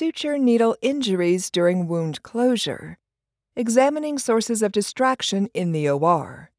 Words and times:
Suture 0.00 0.38
needle 0.38 0.74
injuries 0.80 1.50
during 1.50 1.86
wound 1.86 2.22
closure. 2.22 2.96
Examining 3.54 4.16
sources 4.16 4.62
of 4.62 4.72
distraction 4.72 5.50
in 5.52 5.72
the 5.72 5.90
OR 5.90 6.50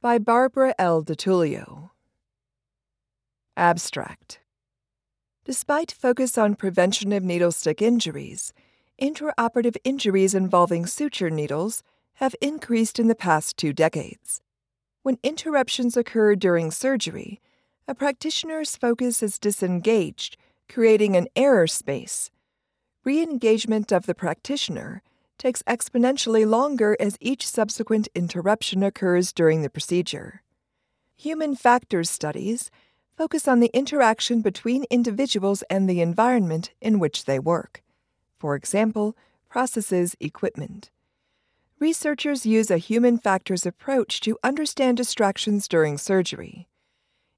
by 0.00 0.16
Barbara 0.16 0.76
L. 0.78 1.02
DiTullio. 1.02 1.90
Abstract 3.56 4.38
Despite 5.44 5.90
focus 5.90 6.38
on 6.38 6.54
prevention 6.54 7.12
of 7.12 7.24
needle 7.24 7.50
stick 7.50 7.82
injuries, 7.82 8.52
intraoperative 9.02 9.76
injuries 9.82 10.32
involving 10.32 10.86
suture 10.86 11.30
needles 11.30 11.82
have 12.18 12.36
increased 12.40 13.00
in 13.00 13.08
the 13.08 13.16
past 13.16 13.56
two 13.56 13.72
decades. 13.72 14.40
When 15.02 15.18
interruptions 15.24 15.96
occur 15.96 16.36
during 16.36 16.70
surgery, 16.70 17.40
a 17.88 17.94
practitioner's 17.96 18.76
focus 18.76 19.20
is 19.20 19.40
disengaged, 19.40 20.36
creating 20.68 21.16
an 21.16 21.26
error 21.34 21.66
space. 21.66 22.30
Re 23.04 23.22
engagement 23.22 23.92
of 23.92 24.06
the 24.06 24.14
practitioner 24.14 25.02
takes 25.36 25.62
exponentially 25.64 26.48
longer 26.48 26.96
as 26.98 27.18
each 27.20 27.46
subsequent 27.46 28.08
interruption 28.14 28.82
occurs 28.82 29.30
during 29.30 29.60
the 29.60 29.68
procedure. 29.68 30.42
Human 31.16 31.54
factors 31.54 32.08
studies 32.08 32.70
focus 33.14 33.46
on 33.46 33.60
the 33.60 33.70
interaction 33.74 34.40
between 34.40 34.86
individuals 34.88 35.62
and 35.68 35.88
the 35.88 36.00
environment 36.00 36.72
in 36.80 36.98
which 36.98 37.26
they 37.26 37.38
work. 37.38 37.82
For 38.38 38.56
example, 38.56 39.14
processes, 39.50 40.16
equipment. 40.18 40.90
Researchers 41.78 42.46
use 42.46 42.70
a 42.70 42.78
human 42.78 43.18
factors 43.18 43.66
approach 43.66 44.20
to 44.20 44.38
understand 44.42 44.96
distractions 44.96 45.68
during 45.68 45.98
surgery. 45.98 46.68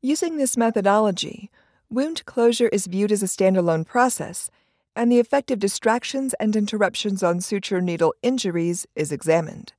Using 0.00 0.36
this 0.36 0.56
methodology, 0.56 1.50
wound 1.90 2.24
closure 2.24 2.68
is 2.68 2.86
viewed 2.86 3.10
as 3.10 3.24
a 3.24 3.26
standalone 3.26 3.84
process, 3.84 4.48
and 4.96 5.12
the 5.12 5.20
effect 5.20 5.50
of 5.50 5.58
distractions 5.58 6.34
and 6.40 6.56
interruptions 6.56 7.22
on 7.22 7.40
suture 7.42 7.82
needle 7.82 8.14
injuries 8.22 8.86
is 8.96 9.12
examined. 9.12 9.74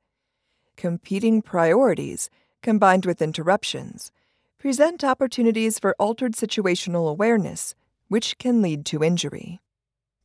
Competing 0.78 1.42
priorities, 1.42 2.30
combined 2.62 3.06
with 3.06 3.22
interruptions, 3.22 4.12
present 4.60 5.04
opportunities 5.04 5.80
for 5.80 5.96
altered 5.98 6.34
situational 6.34 7.10
awareness, 7.10 7.74
which 8.10 8.38
can 8.38 8.62
lead 8.62 8.86
to 8.86 9.04
injury. 9.04 9.60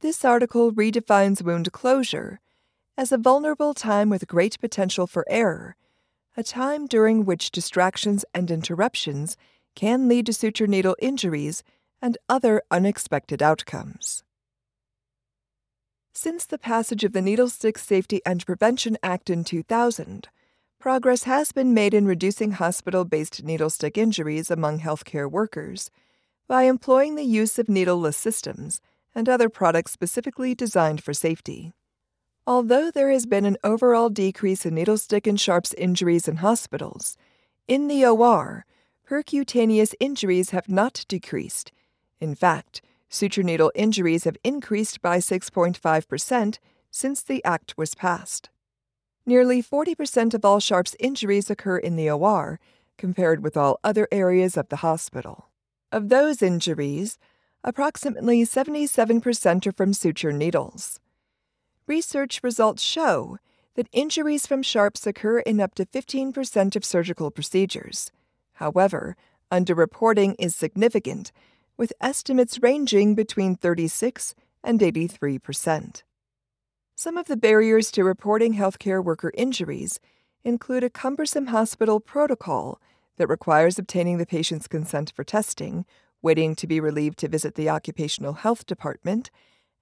This 0.01 0.25
article 0.27 0.73
redefines 0.73 1.43
wound 1.43 1.73
closure 1.73 2.39
as 2.97 3.13
a 3.13 3.19
vulnerable 3.19 3.73
time 3.73 4.11
with 4.11 4.29
great 4.29 4.61
potential 4.61 5.07
for 5.07 5.25
error, 5.29 5.75
a 6.37 6.43
time 6.43 6.87
during 6.87 7.25
which 7.25 7.51
distractions 7.51 8.27
and 8.35 8.51
interruptions 8.51 9.39
can 9.75 10.07
lead 10.07 10.27
to 10.27 10.35
suture 10.35 10.67
needle 10.67 10.97
injuries 11.01 11.63
and 12.03 12.19
other 12.29 12.63
unexpected 12.71 13.43
outcomes. 13.43 14.23
Since 16.15 16.45
the 16.45 16.59
passage 16.59 17.05
of 17.05 17.15
the 17.15 17.23
Needle 17.23 17.49
Stick 17.49 17.79
Safety 17.79 18.21
and 18.27 18.45
Prevention 18.45 18.99
Act 19.03 19.31
in 19.31 19.45
2000, 19.45 20.29
progress 20.79 21.23
has 21.23 21.53
been 21.53 21.73
made 21.73 21.95
in 21.95 22.07
reducing 22.07 22.53
hospital 22.53 23.07
based 23.07 23.43
needle 23.45 23.71
stick 23.71 23.97
injuries 23.97 24.51
among 24.51 24.81
healthcare 24.81 25.29
workers 25.29 25.91
by 26.47 26.65
employing 26.65 27.15
the 27.15 27.25
use 27.25 27.59
of 27.59 27.71
needleless 27.71 28.17
systems 28.17 28.83
and 29.15 29.27
other 29.27 29.49
products 29.49 29.93
specifically 29.93 30.55
designed 30.55 31.03
for 31.03 31.15
safety. 31.15 31.73
Although 32.47 32.91
there 32.91 33.11
has 33.11 33.25
been 33.25 33.47
an 33.47 33.57
overall 33.65 34.11
decrease 34.11 34.67
in 34.67 34.75
needle 34.75 34.99
stick 34.99 35.27
and 35.27 35.41
sharps 35.41 35.73
injuries 35.75 36.29
in 36.29 36.37
hospitals, 36.37 37.17
in 37.67 37.89
the 37.89 38.05
OR, 38.05 38.67
percutaneous 39.09 39.95
injuries 39.99 40.51
have 40.51 40.69
not 40.69 41.07
decreased. 41.09 41.73
In 42.21 42.35
fact, 42.35 42.83
suture 43.13 43.43
needle 43.43 43.71
injuries 43.75 44.25
have 44.25 44.37
increased 44.43 45.03
by 45.03 45.19
6.5% 45.19 46.59
since 46.91 47.23
the 47.23 47.45
Act 47.45 47.75
was 47.77 47.95
passed. 47.95 48.49
Nearly 49.25 49.63
40% 49.63 50.35
of 50.35 50.45
all 50.45 50.59
Sharps 50.59 50.97
injuries 50.99 51.51
occur 51.51 51.77
in 51.77 51.97
the 51.97 52.11
OR, 52.11 52.59
compared 52.99 53.43
with 53.43 53.57
all 53.57 53.79
other 53.85 54.09
areas 54.11 54.57
of 54.57 54.69
the 54.69 54.77
hospital. 54.77 55.49
Of 55.91 56.09
those 56.09 56.43
injuries, 56.43 57.19
approximately 57.63 58.43
77% 58.43 59.67
are 59.67 59.73
from 59.73 59.93
suture 59.93 60.33
needles. 60.33 60.99
Research 61.87 62.41
results 62.43 62.83
show 62.83 63.39
that 63.75 63.89
injuries 63.93 64.47
from 64.47 64.63
sharps 64.63 65.07
occur 65.07 65.41
in 65.41 65.61
up 65.61 65.75
to 65.75 65.87
15% 65.87 66.77
of 66.77 66.85
surgical 66.85 67.31
procedures. 67.31 68.11
However, 68.55 69.17
underreporting 69.51 70.35
is 70.39 70.55
significant, 70.55 71.33
with 71.83 71.93
estimates 72.01 72.63
ranging 72.63 73.13
between 73.17 73.57
36 73.57 74.37
and 74.63 74.79
83%. 74.79 76.05
Some 76.95 77.17
of 77.17 77.27
the 77.27 77.37
barriers 77.37 77.91
to 77.91 78.05
reporting 78.05 78.55
healthcare 78.55 79.03
worker 79.03 79.33
injuries 79.35 79.99
include 80.45 80.85
a 80.85 80.89
cumbersome 80.89 81.47
hospital 81.49 81.99
protocol 81.99 82.81
that 83.17 83.27
requires 83.27 83.81
obtaining 83.81 84.19
the 84.19 84.27
patient's 84.27 84.69
consent 84.69 85.13
for 85.17 85.25
testing, 85.25 85.85
waiting 86.23 86.55
to 86.55 86.69
be 86.69 86.79
relieved 86.79 87.19
to 87.19 87.27
visit 87.27 87.57
the 87.57 87.69
occupational 87.69 88.35
health 88.35 88.65
department, 88.65 89.33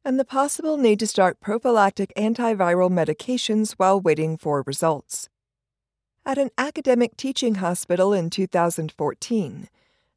and 0.03 0.19
the 0.19 0.25
possible 0.25 0.78
need 0.78 0.99
to 1.00 1.06
start 1.06 1.38
prophylactic 1.38 2.15
antiviral 2.17 2.88
medications 2.91 3.72
while 3.72 4.00
waiting 4.00 4.38
for 4.38 4.65
results. 4.67 5.28
At 6.25 6.38
an 6.38 6.49
academic 6.56 7.19
teaching 7.19 7.56
hospital 7.56 8.15
in 8.15 8.31
2014, 8.31 9.69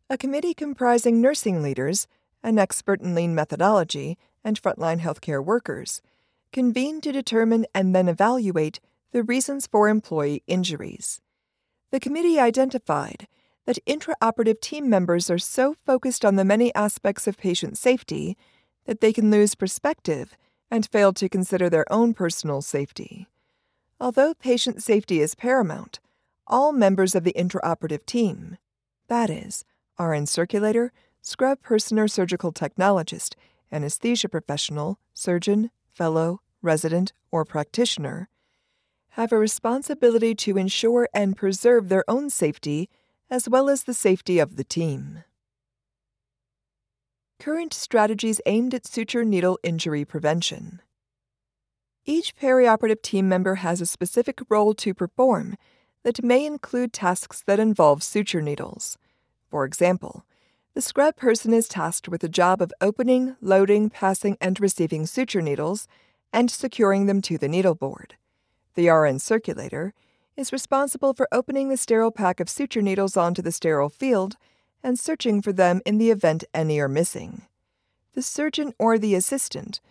a 0.10 0.18
committee 0.18 0.54
comprising 0.54 1.22
nursing 1.22 1.62
leaders, 1.62 2.08
an 2.44 2.60
expert 2.60 3.02
in 3.02 3.16
lean 3.16 3.34
methodology, 3.34 4.18
and 4.44 4.62
frontline 4.62 5.00
healthcare 5.00 5.44
workers 5.44 6.02
convened 6.52 7.04
to 7.04 7.12
determine 7.12 7.66
and 7.74 7.96
then 7.96 8.08
evaluate 8.08 8.80
the 9.12 9.24
reasons 9.24 9.68
for 9.68 9.88
employee 9.90 10.44
injuries. 10.48 11.22
The 11.92 12.00
committee 12.00 12.40
identified 12.40 13.28
that 13.66 13.80
intraoperative 13.86 14.60
team 14.60 14.90
members 14.90 15.30
are 15.30 15.40
so 15.40 15.76
focused 15.86 16.26
on 16.26 16.36
the 16.36 16.46
many 16.46 16.74
aspects 16.76 17.28
of 17.28 17.38
patient 17.38 17.78
safety 17.78 18.38
that 18.86 19.00
they 19.00 19.14
can 19.14 19.32
lose 19.32 19.56
perspective 19.56 20.36
and 20.70 20.86
fail 20.86 21.14
to 21.14 21.30
consider 21.30 21.70
their 21.70 21.92
own 21.92 22.14
personal 22.14 22.62
safety. 22.62 23.28
Although 24.00 24.34
patient 24.34 24.84
safety 24.84 25.22
is 25.22 25.36
paramount, 25.36 26.00
all 26.46 26.74
members 26.74 27.16
of 27.16 27.24
the 27.24 27.34
intraoperative 27.34 28.06
team, 28.06 28.58
that 29.08 29.30
is, 29.30 29.64
RN 30.00 30.26
circulator, 30.26 30.92
scrub 31.22 31.62
person 31.62 32.00
or 32.00 32.08
surgical 32.08 32.52
technologist, 32.52 33.36
anesthesia 33.72 34.30
professional, 34.30 35.00
surgeon, 35.14 35.72
fellow, 35.92 36.42
resident, 36.62 37.14
or 37.32 37.46
practitioner, 37.46 38.30
have 39.12 39.32
a 39.32 39.38
responsibility 39.38 40.34
to 40.34 40.58
ensure 40.58 41.08
and 41.14 41.38
preserve 41.38 41.90
their 41.90 42.04
own 42.08 42.30
safety 42.30 42.90
as 43.30 43.48
well 43.48 43.70
as 43.70 43.84
the 43.84 43.94
safety 43.94 44.40
of 44.40 44.56
the 44.56 44.64
team. 44.64 45.24
Current 47.40 47.74
strategies 47.74 48.42
aimed 48.46 48.74
at 48.74 48.88
suture 48.88 49.26
needle 49.26 49.60
injury 49.64 50.06
prevention. 50.06 50.82
Each 52.06 52.36
perioperative 52.36 53.02
team 53.02 53.30
member 53.30 53.56
has 53.56 53.82
a 53.82 53.86
specific 53.86 54.40
role 54.50 54.74
to 54.76 54.94
perform 54.94 55.58
that 56.04 56.24
may 56.24 56.46
include 56.46 56.92
tasks 56.92 57.44
that 57.46 57.60
involve 57.60 58.04
suture 58.04 58.42
needles. 58.42 58.98
For 59.54 59.66
example, 59.66 60.26
the 60.74 60.82
scrub 60.82 61.16
person 61.16 61.54
is 61.54 61.68
tasked 61.68 62.10
with 62.10 62.22
the 62.22 62.28
job 62.28 62.60
of 62.60 62.74
opening, 62.82 63.36
loading, 63.40 63.92
passing, 63.92 64.36
and 64.42 64.60
receiving 64.60 65.06
suture 65.06 65.44
needles 65.44 65.88
and 66.34 66.50
securing 66.50 67.06
them 67.06 67.22
to 67.22 67.38
the 67.38 67.48
needle 67.48 67.76
board. 67.76 68.16
The 68.74 68.90
RN 68.90 69.20
circulator 69.20 69.94
is 70.36 70.52
responsible 70.52 71.14
for 71.14 71.28
opening 71.32 71.70
the 71.70 71.78
sterile 71.78 72.10
pack 72.10 72.40
of 72.40 72.50
suture 72.50 72.82
needles 72.82 73.16
onto 73.16 73.44
the 73.44 73.52
sterile 73.52 73.90
field 73.90 74.38
and 74.82 74.98
searching 74.98 75.40
for 75.40 75.54
them 75.54 75.82
in 75.86 76.00
the 76.00 76.10
event 76.10 76.44
any 76.52 76.80
are 76.80 76.90
missing. 76.90 77.44
The 78.16 78.24
surgeon 78.24 78.74
or 78.80 78.98
the 78.98 79.14
assistant 79.14 79.82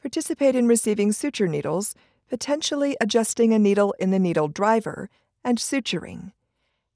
participate 0.00 0.56
in 0.56 0.66
receiving 0.66 1.12
suture 1.12 1.46
needles, 1.46 1.94
potentially 2.28 2.96
adjusting 3.00 3.54
a 3.54 3.58
needle 3.60 3.94
in 4.00 4.10
the 4.10 4.18
needle 4.18 4.48
driver, 4.48 5.08
and 5.44 5.58
suturing. 5.58 6.32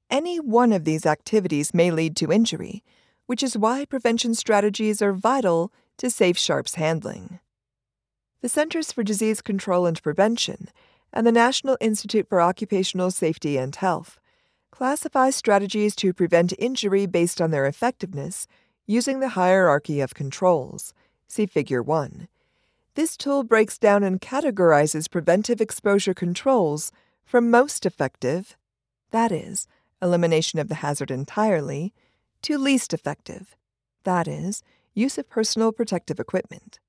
Any 0.09 0.39
one 0.39 0.71
of 0.71 0.85
these 0.85 1.05
activities 1.05 1.73
may 1.73 1.91
lead 1.91 2.15
to 2.17 2.31
injury, 2.31 2.83
which 3.25 3.43
is 3.43 3.57
why 3.57 3.85
prevention 3.85 4.35
strategies 4.35 5.01
are 5.01 5.11
vital 5.11 5.71
to 5.97 6.09
safe 6.09 6.37
sharps 6.37 6.75
handling. 6.75 7.39
The 8.41 8.49
Centers 8.49 8.91
for 8.91 9.03
Disease 9.03 9.41
Control 9.41 9.85
and 9.85 10.01
Prevention 10.01 10.69
and 11.11 11.27
the 11.27 11.31
National 11.31 11.77
Institute 11.81 12.29
for 12.29 12.39
Occupational 12.39 13.11
Safety 13.11 13.57
and 13.57 13.75
Health 13.75 14.19
classify 14.71 15.31
strategies 15.31 15.95
to 15.97 16.13
prevent 16.13 16.53
injury 16.57 17.05
based 17.05 17.41
on 17.41 17.51
their 17.51 17.65
effectiveness 17.65 18.47
using 18.85 19.19
the 19.19 19.29
hierarchy 19.29 19.99
of 19.99 20.13
controls. 20.13 20.93
See 21.27 21.45
Figure 21.45 21.83
1. 21.83 22.27
This 22.95 23.17
tool 23.17 23.43
breaks 23.43 23.77
down 23.77 24.03
and 24.03 24.21
categorizes 24.21 25.09
preventive 25.09 25.59
exposure 25.59 26.13
controls 26.13 26.91
from 27.25 27.51
most 27.51 27.85
effective, 27.85 28.55
that 29.11 29.31
is, 29.31 29.67
elimination 30.01 30.59
of 30.59 30.67
the 30.67 30.75
hazard 30.75 31.11
entirely, 31.11 31.93
to 32.43 32.57
least 32.57 32.93
effective, 32.93 33.55
that 34.03 34.27
is, 34.27 34.63
use 34.93 35.17
of 35.17 35.29
personal 35.29 35.71
protective 35.71 36.19
equipment. 36.19 36.79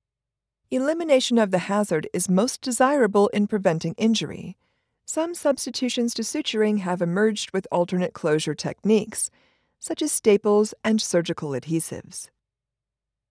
Elimination 0.70 1.38
of 1.38 1.50
the 1.50 1.58
hazard 1.58 2.08
is 2.12 2.28
most 2.28 2.60
desirable 2.60 3.28
in 3.28 3.46
preventing 3.46 3.94
injury. 3.94 4.56
Some 5.06 5.34
substitutions 5.34 6.12
to 6.14 6.22
suturing 6.22 6.80
have 6.80 7.00
emerged 7.00 7.52
with 7.52 7.66
alternate 7.72 8.12
closure 8.12 8.54
techniques, 8.54 9.30
such 9.80 10.02
as 10.02 10.12
staples 10.12 10.74
and 10.84 11.00
surgical 11.00 11.50
adhesives. 11.50 12.28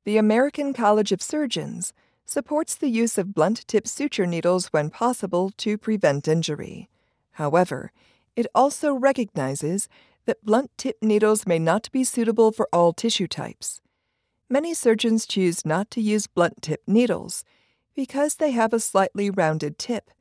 The 0.06 0.18
American 0.18 0.74
College 0.74 1.12
of 1.12 1.22
Surgeons 1.22 1.94
supports 2.26 2.76
the 2.76 2.90
use 2.90 3.18
of 3.18 3.34
blunt 3.34 3.68
tip 3.68 3.88
suture 3.88 4.26
needles 4.26 4.68
when 4.68 4.90
possible 4.90 5.52
to 5.58 5.78
prevent 5.78 6.28
injury. 6.28 6.90
However, 7.32 7.92
it 8.38 8.46
also 8.56 8.94
recognizes 8.94 9.90
that 10.26 10.46
blunt 10.46 10.70
tip 10.78 10.98
needles 11.02 11.48
may 11.48 11.58
not 11.58 11.92
be 11.92 12.04
suitable 12.04 12.52
for 12.52 12.70
all 12.72 12.94
tissue 12.94 13.28
types. 13.28 13.82
Many 14.48 14.74
surgeons 14.74 15.26
choose 15.26 15.66
not 15.66 15.90
to 15.92 16.02
use 16.02 16.28
blunt 16.28 16.62
tip 16.62 16.82
needles 16.88 17.44
because 17.96 18.36
they 18.36 18.52
have 18.52 18.72
a 18.72 18.80
slightly 18.80 19.30
rounded 19.32 19.80
tip 19.80 20.12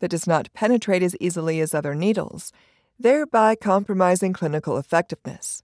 that 0.00 0.10
does 0.10 0.26
not 0.26 0.52
penetrate 0.52 1.02
as 1.02 1.16
easily 1.18 1.60
as 1.60 1.72
other 1.72 1.94
needles, 1.94 2.52
thereby 2.98 3.56
compromising 3.56 4.34
clinical 4.34 4.76
effectiveness. 4.76 5.62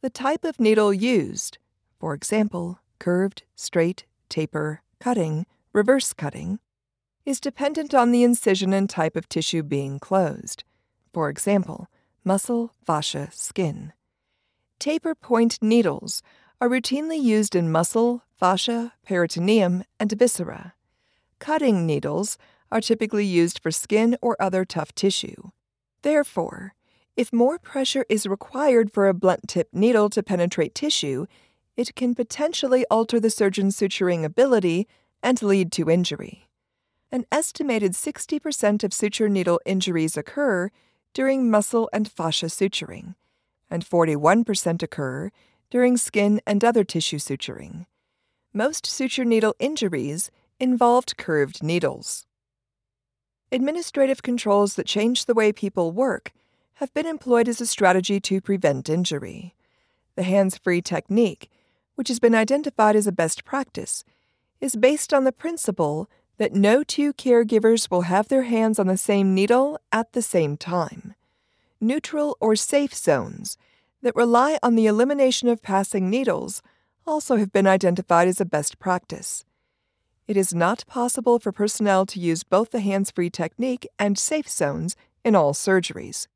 The 0.00 0.10
type 0.10 0.44
of 0.44 0.58
needle 0.58 0.94
used, 0.94 1.58
for 1.98 2.14
example, 2.14 2.80
curved, 2.98 3.42
straight, 3.54 4.06
taper, 4.30 4.80
cutting, 5.00 5.44
reverse 5.74 6.14
cutting, 6.14 6.60
is 7.26 7.40
dependent 7.40 7.92
on 7.92 8.10
the 8.10 8.22
incision 8.22 8.72
and 8.72 8.88
type 8.88 9.16
of 9.16 9.28
tissue 9.28 9.62
being 9.62 9.98
closed. 9.98 10.64
For 11.16 11.30
example, 11.30 11.88
muscle, 12.24 12.74
fascia, 12.84 13.30
skin. 13.32 13.94
Taper 14.78 15.14
point 15.14 15.56
needles 15.62 16.22
are 16.60 16.68
routinely 16.68 17.18
used 17.18 17.54
in 17.54 17.72
muscle, 17.72 18.24
fascia, 18.38 18.92
peritoneum, 19.02 19.84
and 19.98 20.12
viscera. 20.12 20.74
Cutting 21.38 21.86
needles 21.86 22.36
are 22.70 22.82
typically 22.82 23.24
used 23.24 23.60
for 23.62 23.70
skin 23.70 24.18
or 24.20 24.36
other 24.38 24.66
tough 24.66 24.94
tissue. 24.94 25.52
Therefore, 26.02 26.74
if 27.16 27.32
more 27.32 27.58
pressure 27.58 28.04
is 28.10 28.26
required 28.26 28.92
for 28.92 29.08
a 29.08 29.14
blunt 29.14 29.48
tip 29.48 29.70
needle 29.72 30.10
to 30.10 30.22
penetrate 30.22 30.74
tissue, 30.74 31.24
it 31.78 31.94
can 31.94 32.14
potentially 32.14 32.84
alter 32.90 33.18
the 33.18 33.30
surgeon's 33.30 33.74
suturing 33.74 34.22
ability 34.22 34.86
and 35.22 35.40
lead 35.40 35.72
to 35.72 35.88
injury. 35.88 36.46
An 37.10 37.24
estimated 37.32 37.92
60% 37.92 38.84
of 38.84 38.92
suture 38.92 39.30
needle 39.30 39.62
injuries 39.64 40.18
occur 40.18 40.70
during 41.14 41.50
muscle 41.50 41.88
and 41.92 42.10
fascia 42.10 42.46
suturing, 42.46 43.14
and 43.70 43.84
41% 43.84 44.82
occur 44.82 45.30
during 45.70 45.96
skin 45.96 46.40
and 46.46 46.64
other 46.64 46.84
tissue 46.84 47.18
suturing. 47.18 47.86
Most 48.52 48.86
suture 48.86 49.24
needle 49.24 49.54
injuries 49.58 50.30
involved 50.58 51.16
curved 51.16 51.62
needles. 51.62 52.26
Administrative 53.52 54.22
controls 54.22 54.74
that 54.74 54.86
change 54.86 55.24
the 55.24 55.34
way 55.34 55.52
people 55.52 55.92
work 55.92 56.32
have 56.74 56.92
been 56.94 57.06
employed 57.06 57.48
as 57.48 57.60
a 57.60 57.66
strategy 57.66 58.20
to 58.20 58.40
prevent 58.40 58.88
injury. 58.88 59.54
The 60.14 60.24
hands 60.24 60.58
free 60.58 60.82
technique, 60.82 61.50
which 61.94 62.08
has 62.08 62.18
been 62.18 62.34
identified 62.34 62.96
as 62.96 63.06
a 63.06 63.12
best 63.12 63.44
practice, 63.44 64.04
is 64.60 64.76
based 64.76 65.14
on 65.14 65.24
the 65.24 65.32
principle 65.32 66.10
that 66.38 66.54
no 66.54 66.82
two 66.82 67.12
caregivers 67.12 67.90
will 67.90 68.02
have 68.02 68.28
their 68.28 68.44
hands 68.44 68.78
on 68.78 68.86
the 68.86 68.96
same 68.96 69.34
needle 69.34 69.78
at 69.92 70.12
the 70.12 70.22
same 70.22 70.56
time. 70.56 71.14
Neutral 71.80 72.36
or 72.40 72.56
safe 72.56 72.94
zones 72.94 73.56
that 74.02 74.16
rely 74.16 74.58
on 74.62 74.74
the 74.74 74.86
elimination 74.86 75.48
of 75.48 75.62
passing 75.62 76.10
needles 76.10 76.62
also 77.06 77.36
have 77.36 77.52
been 77.52 77.66
identified 77.66 78.28
as 78.28 78.40
a 78.40 78.44
best 78.44 78.78
practice. 78.78 79.44
It 80.26 80.36
is 80.36 80.54
not 80.54 80.86
possible 80.86 81.38
for 81.38 81.52
personnel 81.52 82.04
to 82.06 82.20
use 82.20 82.42
both 82.42 82.70
the 82.70 82.80
hands 82.80 83.10
free 83.10 83.30
technique 83.30 83.86
and 83.98 84.18
safe 84.18 84.48
zones 84.48 84.96
in 85.24 85.36
all 85.36 85.54
surgeries. 85.54 86.26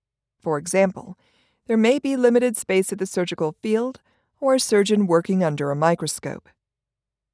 For 0.41 0.59
example, 0.59 1.19
there 1.67 1.77
may 1.77 1.99
be 1.99 2.17
limited 2.17 2.57
space 2.57 2.93
at 2.93 2.99
the 2.99 3.07
surgical 3.07 3.57
field 3.63 4.01
or 4.41 4.55
a 4.55 4.61
surgeon 4.61 5.07
working 5.07 5.45
under 5.45 5.71
a 5.71 5.77
microscope. 5.77 6.49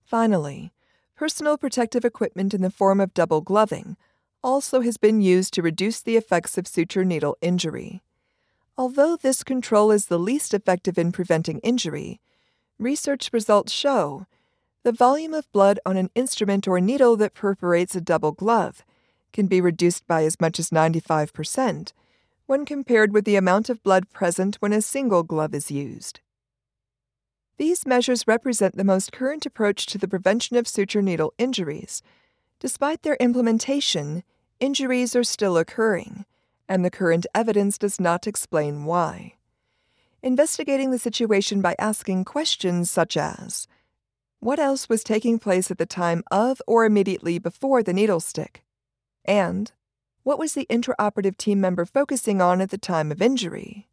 Finally, 0.04 0.72
personal 1.16 1.56
protective 1.56 2.04
equipment 2.04 2.52
in 2.52 2.60
the 2.60 2.70
form 2.70 3.00
of 3.00 3.14
double 3.14 3.40
gloving 3.40 3.96
also 4.44 4.82
has 4.82 4.98
been 4.98 5.20
used 5.20 5.54
to 5.54 5.62
reduce 5.62 6.00
the 6.00 6.16
effects 6.16 6.58
of 6.58 6.68
suture 6.68 7.04
needle 7.04 7.36
injury. 7.40 8.02
Although 8.76 9.16
this 9.16 9.42
control 9.42 9.90
is 9.90 10.06
the 10.06 10.18
least 10.18 10.52
effective 10.52 10.98
in 10.98 11.10
preventing 11.10 11.58
injury, 11.60 12.20
research 12.78 13.30
results 13.32 13.72
show 13.72 14.26
the 14.82 14.92
volume 14.92 15.34
of 15.34 15.50
blood 15.50 15.80
on 15.86 15.96
an 15.96 16.10
instrument 16.14 16.68
or 16.68 16.80
needle 16.80 17.16
that 17.16 17.34
perforates 17.34 17.96
a 17.96 18.00
double 18.00 18.32
glove 18.32 18.84
can 19.32 19.46
be 19.46 19.60
reduced 19.60 20.06
by 20.06 20.22
as 20.24 20.40
much 20.40 20.58
as 20.58 20.70
95% 20.70 21.92
when 22.46 22.64
compared 22.64 23.12
with 23.12 23.24
the 23.24 23.36
amount 23.36 23.68
of 23.68 23.82
blood 23.82 24.08
present 24.10 24.56
when 24.56 24.72
a 24.72 24.80
single 24.80 25.22
glove 25.22 25.54
is 25.54 25.70
used. 25.70 26.20
These 27.58 27.86
measures 27.86 28.26
represent 28.26 28.76
the 28.76 28.84
most 28.84 29.12
current 29.12 29.46
approach 29.46 29.86
to 29.86 29.98
the 29.98 30.08
prevention 30.08 30.56
of 30.56 30.68
suture 30.68 31.00
needle 31.00 31.32
injuries. 31.38 32.02
Despite 32.60 33.02
their 33.02 33.16
implementation, 33.16 34.24
injuries 34.60 35.16
are 35.16 35.24
still 35.24 35.56
occurring, 35.56 36.26
and 36.68 36.84
the 36.84 36.90
current 36.90 37.26
evidence 37.34 37.78
does 37.78 37.98
not 37.98 38.26
explain 38.26 38.84
why. 38.84 39.34
Investigating 40.22 40.90
the 40.90 40.98
situation 40.98 41.62
by 41.62 41.74
asking 41.78 42.24
questions 42.24 42.90
such 42.90 43.16
as 43.16 43.68
what 44.40 44.58
else 44.58 44.88
was 44.88 45.02
taking 45.02 45.38
place 45.38 45.70
at 45.70 45.78
the 45.78 45.86
time 45.86 46.22
of 46.30 46.60
or 46.66 46.84
immediately 46.84 47.38
before 47.38 47.82
the 47.82 47.94
needle 47.94 48.20
stick? 48.20 48.62
And 49.24 49.72
what 50.24 50.38
was 50.38 50.52
the 50.52 50.66
intraoperative 50.68 51.36
team 51.36 51.60
member 51.60 51.86
focusing 51.86 52.42
on 52.42 52.60
at 52.60 52.70
the 52.70 52.78
time 52.78 53.10
of 53.10 53.22
injury? 53.22 53.88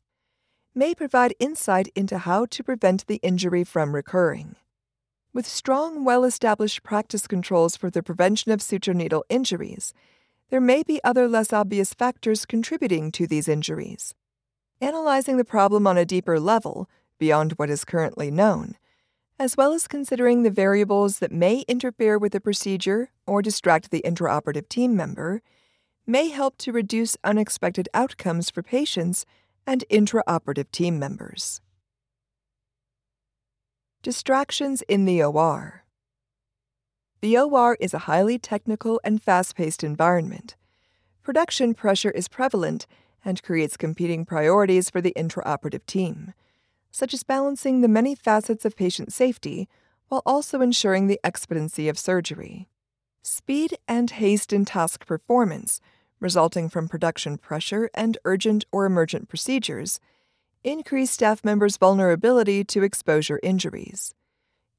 May 0.75 0.95
provide 0.95 1.35
insight 1.39 1.89
into 1.93 2.17
how 2.17 2.47
to 2.47 2.63
prevent 2.63 3.05
the 3.05 3.17
injury 3.17 3.63
from 3.63 3.93
recurring. 3.93 4.55
With 5.31 5.45
strong, 5.45 6.03
well 6.03 6.23
established 6.23 6.81
practice 6.81 7.27
controls 7.27 7.77
for 7.77 7.91
the 7.91 8.01
prevention 8.01 8.51
of 8.51 8.59
suture 8.59 8.95
needle 8.95 9.23
injuries, 9.29 9.93
there 10.49 10.59
may 10.59 10.81
be 10.81 10.99
other 11.03 11.27
less 11.27 11.53
obvious 11.53 11.93
factors 11.93 12.47
contributing 12.47 13.11
to 13.11 13.27
these 13.27 13.47
injuries. 13.47 14.15
Analyzing 14.81 15.37
the 15.37 15.45
problem 15.45 15.85
on 15.85 15.95
a 15.95 16.05
deeper 16.05 16.39
level, 16.39 16.89
beyond 17.19 17.51
what 17.53 17.69
is 17.69 17.85
currently 17.85 18.31
known, 18.31 18.75
as 19.37 19.55
well 19.55 19.73
as 19.73 19.87
considering 19.87 20.41
the 20.41 20.49
variables 20.49 21.19
that 21.19 21.31
may 21.31 21.65
interfere 21.67 22.17
with 22.17 22.31
the 22.31 22.41
procedure 22.41 23.11
or 23.27 23.43
distract 23.43 23.91
the 23.91 24.01
intraoperative 24.03 24.67
team 24.69 24.95
member, 24.95 25.43
may 26.07 26.29
help 26.29 26.57
to 26.57 26.71
reduce 26.71 27.15
unexpected 27.23 27.87
outcomes 27.93 28.49
for 28.49 28.63
patients 28.63 29.23
and 29.65 29.83
intraoperative 29.89 30.71
team 30.71 30.99
members. 30.99 31.61
Distractions 34.01 34.81
in 34.83 35.05
the 35.05 35.23
OR. 35.23 35.83
The 37.21 37.37
OR 37.37 37.77
is 37.79 37.93
a 37.93 37.99
highly 37.99 38.37
technical 38.37 38.99
and 39.03 39.21
fast 39.21 39.55
paced 39.55 39.83
environment. 39.83 40.55
Production 41.21 41.73
pressure 41.73 42.11
is 42.11 42.27
prevalent 42.27 42.85
and 43.23 43.41
creates 43.41 43.77
competing 43.77 44.25
priorities 44.25 44.89
for 44.89 44.99
the 44.99 45.13
intraoperative 45.15 45.85
team 45.85 46.33
such 46.93 47.13
as 47.13 47.23
balancing 47.23 47.81
the 47.81 47.87
many 47.87 48.13
facets 48.13 48.63
of 48.63 48.77
patient 48.77 49.11
safety 49.11 49.67
while 50.09 50.21
also 50.25 50.61
ensuring 50.61 51.07
the 51.07 51.19
expediency 51.23 51.89
of 51.89 51.97
surgery. 51.97 52.69
Speed 53.23 53.77
and 53.87 54.11
haste 54.11 54.53
in 54.53 54.63
task 54.63 55.07
performance, 55.07 55.81
resulting 56.23 56.69
from 56.69 56.87
production 56.87 57.37
pressure 57.37 57.89
and 57.93 58.17
urgent 58.23 58.63
or 58.71 58.85
emergent 58.85 59.27
procedures, 59.27 59.99
increase 60.63 61.11
staff 61.11 61.43
members' 61.43 61.75
vulnerability 61.75 62.63
to 62.63 62.81
exposure 62.81 63.41
injuries. 63.43 64.15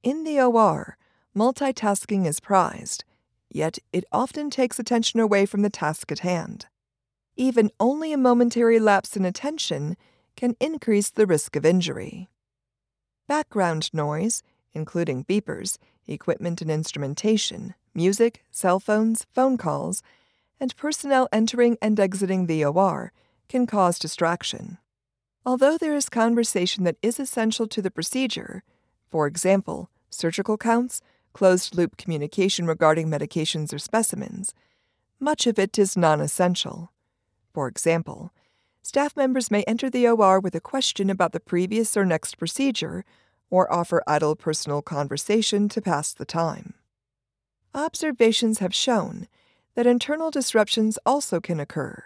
In 0.03 0.25
the 0.25 0.41
OR, 0.41 0.97
multitasking 1.37 2.27
is 2.27 2.41
prized, 2.41 3.05
yet 3.51 3.79
it 3.93 4.05
often 4.11 4.49
takes 4.49 4.79
attention 4.79 5.21
away 5.21 5.45
from 5.45 5.61
the 5.61 5.71
task 5.71 6.11
at 6.11 6.21
hand. 6.21 6.67
Even 7.37 7.71
only 7.79 8.13
a 8.13 8.19
momentary 8.19 8.81
lapse 8.81 9.15
in 9.15 9.27
attention 9.27 9.97
can 10.37 10.57
increase 10.61 11.11
the 11.11 11.27
risk 11.27 11.57
of 11.57 11.67
injury. 11.67 12.31
Background 13.29 13.93
noise, 13.93 14.43
including 14.73 15.25
beepers, 15.25 15.77
equipment 16.07 16.63
and 16.63 16.71
instrumentation, 16.71 17.75
music, 17.95 18.45
cell 18.51 18.81
phones, 18.81 19.27
phone 19.35 19.59
calls, 19.59 20.03
and 20.65 20.75
personnel 20.79 21.29
entering 21.31 21.77
and 21.83 22.01
exiting 22.01 22.47
the 22.47 22.65
OR, 22.65 23.13
can 23.51 23.67
cause 23.67 23.99
distraction. 23.99 24.79
Although 25.45 25.77
there 25.77 25.95
is 25.95 26.09
conversation 26.09 26.85
that 26.85 26.97
is 27.03 27.21
essential 27.21 27.67
to 27.67 27.83
the 27.83 27.91
procedure, 27.91 28.63
for 29.11 29.27
example, 29.27 29.91
surgical 30.09 30.57
counts, 30.57 31.03
closed 31.35 31.77
loop 31.77 31.99
communication 31.99 32.67
regarding 32.67 33.11
medications 33.11 33.75
or 33.75 33.79
specimens, 33.79 34.55
much 35.21 35.47
of 35.47 35.59
it 35.59 35.79
is 35.79 35.99
non 35.99 36.23
essential. 36.23 36.91
For 37.53 37.69
example, 37.69 38.33
staff 38.81 39.15
members 39.19 39.51
may 39.51 39.65
enter 39.65 39.91
the 39.91 40.09
OR 40.09 40.41
with 40.41 40.55
a 40.55 40.63
question 40.63 41.11
about 41.11 41.33
the 41.33 41.41
previous 41.41 41.95
or 41.95 42.07
next 42.07 42.39
procedure 42.39 43.05
or 43.51 43.71
offer 43.71 44.03
idle 44.07 44.35
personal 44.35 44.81
conversation 44.81 45.69
to 45.69 45.83
pass 45.83 46.15
the 46.15 46.25
time. 46.25 46.73
observations 47.75 48.61
have 48.61 48.75
shown 48.75 49.29
that 49.75 49.87
internal 49.87 50.31
disruptions 50.31 50.99
also 51.05 51.41
can 51.41 51.61
occur. 51.61 52.05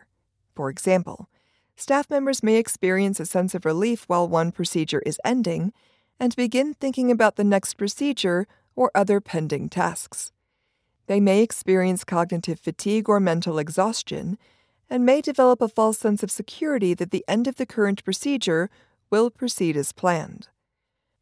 For 0.55 0.71
example, 0.71 1.29
staff 1.77 2.11
members 2.11 2.43
may 2.43 2.57
experience 2.57 3.21
a 3.21 3.27
sense 3.27 3.55
of 3.55 3.65
relief 3.65 4.05
while 4.09 4.27
one 4.29 4.53
procedure 4.53 5.03
is 5.07 5.21
ending 5.25 5.73
and 6.19 6.35
begin 6.35 6.75
thinking 6.75 7.11
about 7.11 7.37
the 7.37 7.45
next 7.45 7.75
procedure 7.75 8.47
or 8.75 8.91
other 8.95 9.21
pending 9.21 9.69
tasks. 9.69 10.33
They 11.07 11.21
may 11.21 11.43
experience 11.43 12.05
cognitive 12.05 12.61
fatigue 12.61 13.09
or 13.09 13.21
mental 13.21 13.59
exhaustion 13.59 14.39
and 14.91 15.05
may 15.05 15.21
develop 15.21 15.61
a 15.61 15.69
false 15.69 15.99
sense 15.99 16.23
of 16.23 16.31
security 16.31 16.95
that 16.95 17.11
the 17.11 17.25
end 17.29 17.47
of 17.47 17.57
the 17.57 17.67
current 17.67 18.05
procedure 18.05 18.71
will 19.11 19.31
proceed 19.31 19.77
as 19.77 19.93
planned. 19.93 20.49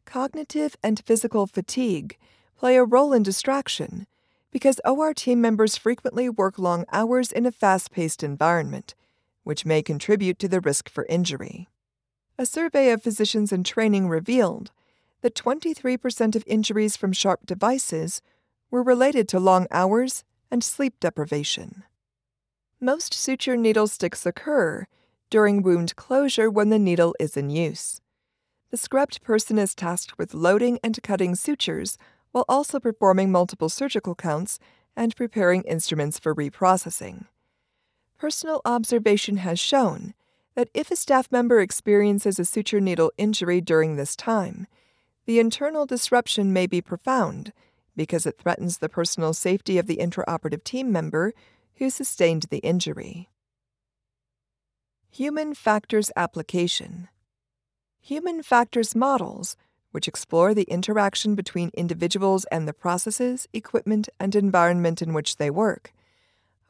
Cognitive 0.05 0.77
and 0.83 1.03
physical 1.05 1.47
fatigue 1.47 2.17
play 2.57 2.77
a 2.77 2.85
role 2.85 3.13
in 3.13 3.23
distraction 3.23 4.07
because 4.57 4.81
OR 4.87 5.13
team 5.13 5.39
members 5.39 5.77
frequently 5.77 6.31
work 6.31 6.59
long 6.59 6.87
hours 6.91 7.31
in 7.31 7.45
a 7.45 7.53
fast 7.53 7.91
paced 7.91 8.23
environment, 8.23 8.95
which 9.45 9.67
may 9.67 9.83
contribute 9.83 10.39
to 10.39 10.49
the 10.49 10.63
risk 10.63 10.89
for 10.89 11.05
injury. 11.11 11.69
A 12.39 12.47
survey 12.47 12.91
of 12.91 13.03
physicians 13.03 13.53
in 13.53 13.65
training 13.65 14.09
revealed 14.09 14.71
that 15.21 15.35
23% 15.35 16.35
of 16.35 16.43
injuries 16.47 16.97
from 16.97 17.13
sharp 17.13 17.45
devices 17.45 18.23
were 18.71 18.83
related 18.83 19.29
to 19.29 19.39
long 19.39 19.67
hours 19.71 20.25
and 20.51 20.65
sleep 20.65 20.95
deprivation. 21.01 21.83
Most 22.81 23.13
suture 23.13 23.59
needle 23.59 23.89
sticks 23.89 24.25
occur 24.25 24.87
during 25.29 25.61
wound 25.61 25.97
closure 25.97 26.51
when 26.51 26.71
the 26.71 26.79
needle 26.79 27.15
is 27.21 27.37
in 27.37 27.51
use. 27.51 28.01
The 28.71 28.79
scrubbed 28.79 29.21
person 29.21 29.59
is 29.59 29.75
tasked 29.75 30.17
with 30.17 30.33
loading 30.33 30.79
and 30.83 30.99
cutting 31.03 31.35
sutures 31.35 31.99
while 32.37 32.45
also 32.51 32.79
performing 32.79 33.33
multiple 33.33 33.71
surgical 33.71 34.15
counts 34.15 34.59
and 34.95 35.17
preparing 35.17 35.63
instruments 35.63 36.19
for 36.19 36.35
reprocessing. 36.35 37.25
Personal 38.19 38.61
observation 38.67 39.39
has 39.39 39.59
shown 39.59 40.13
that 40.55 40.69
if 40.75 40.91
a 40.91 40.97
staff 40.97 41.33
member 41.33 41.61
experiences 41.61 42.39
a 42.39 42.45
suture 42.45 42.79
needle 42.79 43.11
injury 43.17 43.63
during 43.63 43.97
this 43.97 44.15
time, 44.15 44.67
the 45.25 45.39
internal 45.39 45.87
disruption 45.87 46.53
may 46.53 46.67
be 46.67 46.83
profound 46.83 47.55
because 47.97 48.27
it 48.27 48.37
threatens 48.37 48.79
the 48.79 48.91
personal 48.91 49.33
safety 49.33 49.79
of 49.79 49.87
the 49.87 49.97
intraoperative 49.97 50.63
team 50.63 50.93
member 50.93 51.33
who 51.77 51.89
sustained 51.89 52.43
the 52.51 52.59
injury. 52.59 53.31
Human 55.09 55.55
Factors 55.55 56.11
Application 56.15 57.09
Human 58.03 58.43
factors 58.43 58.95
models, 58.95 59.57
which 59.97 60.07
explore 60.07 60.53
the 60.53 60.65
interaction 60.65 61.35
between 61.35 61.71
individuals 61.73 62.45
and 62.53 62.69
the 62.69 62.75
processes, 62.75 63.49
equipment, 63.55 64.11
and 64.21 64.35
environment 64.35 65.01
in 65.01 65.15
which 65.15 65.39
they 65.39 65.49
work, 65.49 65.95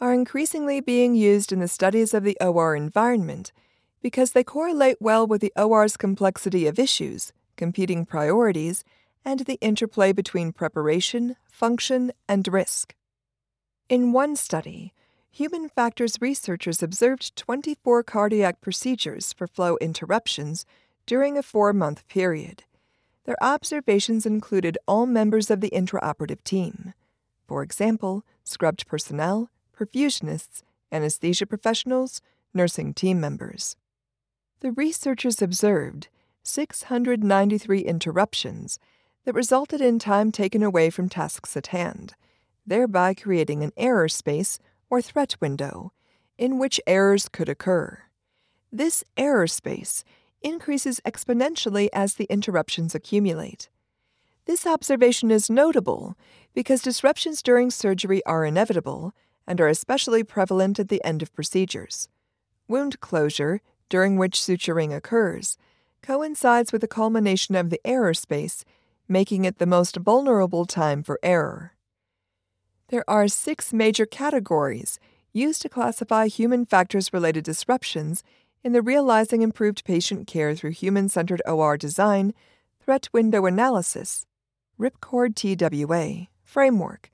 are 0.01 0.15
increasingly 0.15 0.81
being 0.81 1.17
used 1.17 1.51
in 1.51 1.59
the 1.59 1.67
studies 1.67 2.15
of 2.15 2.23
the 2.23 2.39
OR 2.41 2.77
environment 2.77 3.51
because 4.01 4.31
they 4.31 4.45
correlate 4.45 4.97
well 5.01 5.27
with 5.27 5.41
the 5.41 5.53
OR's 5.57 5.97
complexity 5.97 6.69
of 6.69 6.79
issues, 6.79 7.33
competing 7.57 8.07
priorities, 8.07 8.85
and 9.25 9.41
the 9.41 9.59
interplay 9.61 10.13
between 10.13 10.53
preparation, 10.53 11.35
function, 11.49 12.13
and 12.29 12.47
risk. 12.47 12.95
In 13.89 14.13
one 14.13 14.37
study, 14.37 14.95
human 15.33 15.69
factors 15.69 16.21
researchers 16.21 16.81
observed 16.81 17.35
24 17.35 18.05
cardiac 18.05 18.61
procedures 18.61 19.33
for 19.33 19.49
flow 19.49 19.77
interruptions 19.79 20.65
during 21.07 21.37
a 21.37 21.43
four 21.43 21.73
month 21.73 22.07
period. 22.07 22.63
Their 23.27 23.37
observations 23.43 24.25
included 24.25 24.79
all 24.87 25.05
members 25.05 25.51
of 25.51 25.61
the 25.61 25.71
intraoperative 25.71 26.43
team. 26.45 26.95
For 27.49 27.63
example, 27.63 28.25
scrubbed 28.45 28.87
personnel, 28.87 29.51
perfusionists, 29.77 30.63
anesthesia 30.93 31.45
professionals, 31.45 32.23
nursing 32.55 32.95
team 32.95 33.21
members. 33.21 33.77
The 34.61 34.71
researchers 34.73 35.43
observed 35.43 36.09
693 36.45 37.81
interruptions 37.81 38.79
that 39.25 39.35
resulted 39.35 39.81
in 39.81 39.99
time 39.99 40.31
taken 40.31 40.63
away 40.63 40.89
from 40.89 41.09
tasks 41.09 41.57
at 41.57 41.69
hand, 41.69 42.15
thereby 42.65 43.13
creating 43.13 43.65
an 43.65 43.73
error 43.77 44.09
space 44.09 44.61
or 44.89 45.03
threat 45.03 45.37
window 45.41 45.93
in 46.39 46.59
which 46.59 46.81
errors 46.87 47.29
could 47.29 47.49
occur. 47.49 48.03
This 48.71 49.03
error 49.17 49.49
space 49.49 50.05
increases 50.43 51.01
exponentially 51.05 51.89
as 51.93 52.15
the 52.15 52.25
interruptions 52.25 52.95
accumulate. 52.95 53.69
This 54.47 54.67
observation 54.67 55.31
is 55.31 55.51
notable 55.51 56.17
because 56.55 56.81
disruptions 56.83 57.43
during 57.43 57.71
surgery 57.71 58.25
are 58.25 58.45
inevitable 58.45 59.13
and 59.47 59.61
are 59.61 59.69
especially 59.69 60.23
prevalent 60.23 60.79
at 60.79 60.89
the 60.89 61.05
end 61.05 61.23
of 61.23 61.35
procedures. 61.35 62.09
Wound 62.69 63.01
closure, 63.01 63.61
during 63.89 64.17
which 64.17 64.41
suturing 64.41 64.95
occurs, 64.95 65.59
coincides 66.03 66.73
with 66.73 66.81
the 66.81 66.89
culmination 66.89 67.55
of 67.55 67.71
the 67.71 67.81
error 67.85 68.15
space, 68.15 68.65
making 69.09 69.45
it 69.45 69.59
the 69.59 69.67
most 69.67 69.97
vulnerable 69.97 70.65
time 70.65 71.03
for 71.03 71.19
error. 71.23 71.73
There 72.89 73.09
are 73.09 73.27
six 73.27 73.73
major 73.73 74.07
categories 74.07 75.01
used 75.33 75.61
to 75.63 75.69
classify 75.69 76.29
human 76.29 76.65
factors 76.65 77.13
related 77.13 77.45
disruptions 77.45 78.23
in 78.67 78.73
the 78.73 78.83
Realizing 78.83 79.43
Improved 79.43 79.85
Patient 79.85 80.27
Care 80.27 80.53
Through 80.57 80.73
Human 80.73 81.09
Centered 81.09 81.41
OR 81.47 81.77
Design 81.77 82.35
Threat 82.81 83.09
Window 83.13 83.47
Analysis 83.47 84.27
RIPCHORD 84.77 85.37
TWA 85.37 86.27
framework 86.43 87.09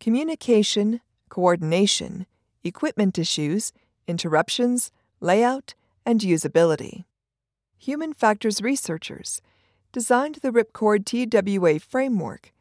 communication, 0.00 1.02
coordination, 1.28 2.24
equipment 2.64 3.18
issues, 3.18 3.74
interruptions, 4.08 4.90
layout, 5.20 5.74
and 6.06 6.20
usability. 6.20 7.04
Human 7.76 8.14
factors 8.14 8.62
researchers 8.62 9.42
designed 9.92 10.36
the 10.36 10.50
RIPCHORD 10.50 11.04
TWA 11.04 11.78
framework 11.78 12.54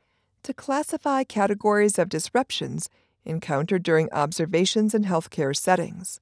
to 0.43 0.53
classify 0.53 1.23
categories 1.23 1.97
of 1.97 2.09
disruptions 2.09 2.89
encountered 3.23 3.81
during 3.81 4.11
observations 4.11 4.93
in 4.93 5.05
healthcare 5.05 5.55
settings. 5.55 6.19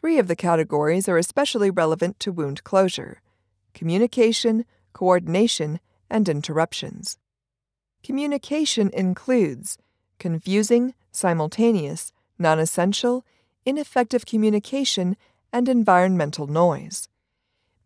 Three 0.00 0.18
of 0.18 0.28
the 0.28 0.36
categories 0.36 1.08
are 1.10 1.18
especially 1.18 1.70
relevant 1.70 2.18
to 2.20 2.32
wound 2.32 2.64
closure 2.64 3.20
communication, 3.74 4.64
coordination, 4.92 5.78
and 6.08 6.28
interruptions. 6.28 7.18
Communication 8.02 8.90
includes 8.94 9.76
confusing, 10.18 10.94
simultaneous, 11.12 12.12
non 12.38 12.58
essential, 12.58 13.24
ineffective 13.66 14.24
communication, 14.24 15.16
and 15.52 15.68
environmental 15.68 16.46
noise. 16.46 17.08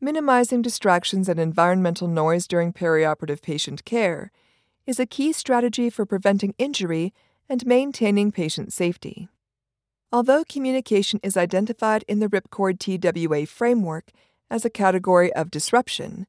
Minimizing 0.00 0.62
distractions 0.62 1.28
and 1.28 1.40
environmental 1.40 2.06
noise 2.06 2.46
during 2.46 2.72
perioperative 2.72 3.42
patient 3.42 3.84
care 3.84 4.30
is 4.86 5.00
a 5.00 5.06
key 5.06 5.32
strategy 5.32 5.90
for 5.90 6.06
preventing 6.06 6.54
injury 6.58 7.12
and 7.48 7.66
maintaining 7.66 8.30
patient 8.30 8.72
safety. 8.72 9.28
Although 10.14 10.44
communication 10.44 11.18
is 11.24 11.36
identified 11.36 12.04
in 12.06 12.20
the 12.20 12.28
RIPCHORD 12.28 12.78
TWA 12.78 13.46
framework 13.46 14.12
as 14.48 14.64
a 14.64 14.70
category 14.70 15.32
of 15.32 15.50
disruption, 15.50 16.28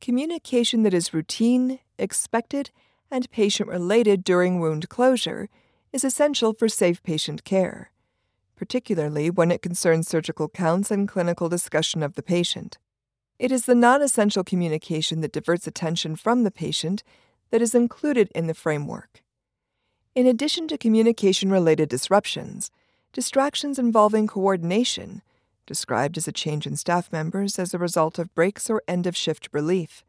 communication 0.00 0.82
that 0.82 0.92
is 0.92 1.14
routine, 1.14 1.78
expected, 2.00 2.72
and 3.12 3.30
patient 3.30 3.68
related 3.68 4.24
during 4.24 4.58
wound 4.58 4.88
closure 4.88 5.48
is 5.92 6.02
essential 6.02 6.52
for 6.52 6.68
safe 6.68 7.00
patient 7.04 7.44
care, 7.44 7.92
particularly 8.56 9.30
when 9.30 9.52
it 9.52 9.62
concerns 9.62 10.08
surgical 10.08 10.48
counts 10.48 10.90
and 10.90 11.06
clinical 11.06 11.48
discussion 11.48 12.02
of 12.02 12.16
the 12.16 12.24
patient. 12.24 12.76
It 13.38 13.52
is 13.52 13.66
the 13.66 13.76
non 13.76 14.02
essential 14.02 14.42
communication 14.42 15.20
that 15.20 15.32
diverts 15.32 15.68
attention 15.68 16.16
from 16.16 16.42
the 16.42 16.50
patient 16.50 17.04
that 17.52 17.62
is 17.62 17.72
included 17.72 18.32
in 18.34 18.48
the 18.48 18.54
framework. 18.54 19.22
In 20.16 20.26
addition 20.26 20.66
to 20.66 20.76
communication 20.76 21.52
related 21.52 21.88
disruptions, 21.88 22.72
distractions 23.12 23.78
involving 23.78 24.26
coordination, 24.26 25.22
described 25.66 26.16
as 26.16 26.26
a 26.26 26.32
change 26.32 26.66
in 26.66 26.76
staff 26.76 27.12
members 27.12 27.58
as 27.58 27.72
a 27.72 27.78
result 27.78 28.18
of 28.18 28.34
breaks 28.34 28.70
or 28.70 28.82
end 28.88 29.06
of 29.06 29.16
shift 29.16 29.48
relief, 29.52 30.02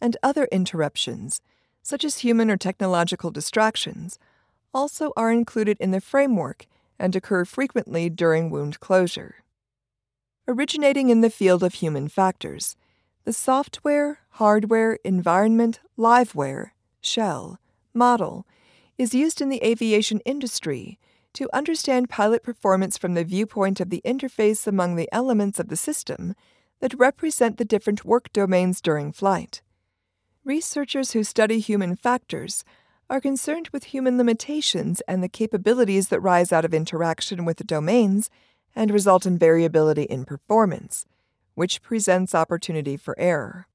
and 0.00 0.16
other 0.22 0.46
interruptions, 0.50 1.40
such 1.82 2.04
as 2.04 2.18
human 2.18 2.50
or 2.50 2.56
technological 2.56 3.30
distractions, 3.30 4.18
also 4.72 5.12
are 5.16 5.32
included 5.32 5.76
in 5.80 5.90
the 5.90 6.00
framework 6.00 6.66
and 6.98 7.14
occur 7.16 7.44
frequently 7.44 8.08
during 8.08 8.50
wound 8.50 8.80
closure. 8.80 9.36
Originating 10.48 11.10
in 11.10 11.20
the 11.20 11.30
field 11.30 11.62
of 11.62 11.74
human 11.74 12.08
factors, 12.08 12.76
the 13.24 13.32
software, 13.32 14.20
hardware, 14.30 14.98
environment, 15.04 15.80
liveware, 15.98 16.70
shell, 17.00 17.58
model 17.94 18.46
is 18.98 19.14
used 19.14 19.40
in 19.40 19.48
the 19.48 19.62
aviation 19.64 20.20
industry 20.20 20.98
to 21.34 21.48
understand 21.52 22.08
pilot 22.08 22.42
performance 22.42 22.98
from 22.98 23.14
the 23.14 23.24
viewpoint 23.24 23.80
of 23.80 23.90
the 23.90 24.02
interface 24.04 24.66
among 24.66 24.96
the 24.96 25.08
elements 25.12 25.58
of 25.58 25.68
the 25.68 25.76
system 25.76 26.34
that 26.80 26.98
represent 26.98 27.56
the 27.56 27.64
different 27.64 28.04
work 28.04 28.32
domains 28.32 28.80
during 28.80 29.12
flight. 29.12 29.62
Researchers 30.44 31.12
who 31.12 31.22
study 31.22 31.60
human 31.60 31.94
factors 31.94 32.64
are 33.08 33.20
concerned 33.20 33.68
with 33.72 33.84
human 33.84 34.16
limitations 34.16 35.00
and 35.02 35.22
the 35.22 35.28
capabilities 35.28 36.08
that 36.08 36.20
rise 36.20 36.52
out 36.52 36.64
of 36.64 36.72
interaction 36.72 37.44
with 37.44 37.58
the 37.58 37.64
domains 37.64 38.30
and 38.74 38.90
result 38.90 39.26
in 39.26 39.36
variability 39.36 40.04
in 40.04 40.24
performance, 40.24 41.04
which 41.54 41.82
presents 41.82 42.34
opportunity 42.34 42.96
for 42.96 43.18
error. 43.18 43.66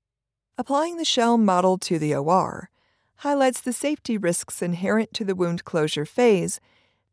Applying 0.58 0.96
the 0.98 1.06
shell 1.06 1.38
model 1.38 1.78
to 1.80 2.00
the 2.00 2.16
OR 2.16 2.70
highlights 3.18 3.62
the 3.62 3.74
safety 3.74 4.18
risks 4.18 4.62
inherent 4.62 5.14
to 5.14 5.26
the 5.26 5.36
wound 5.36 5.66
closure 5.66 6.06
phase 6.06 6.60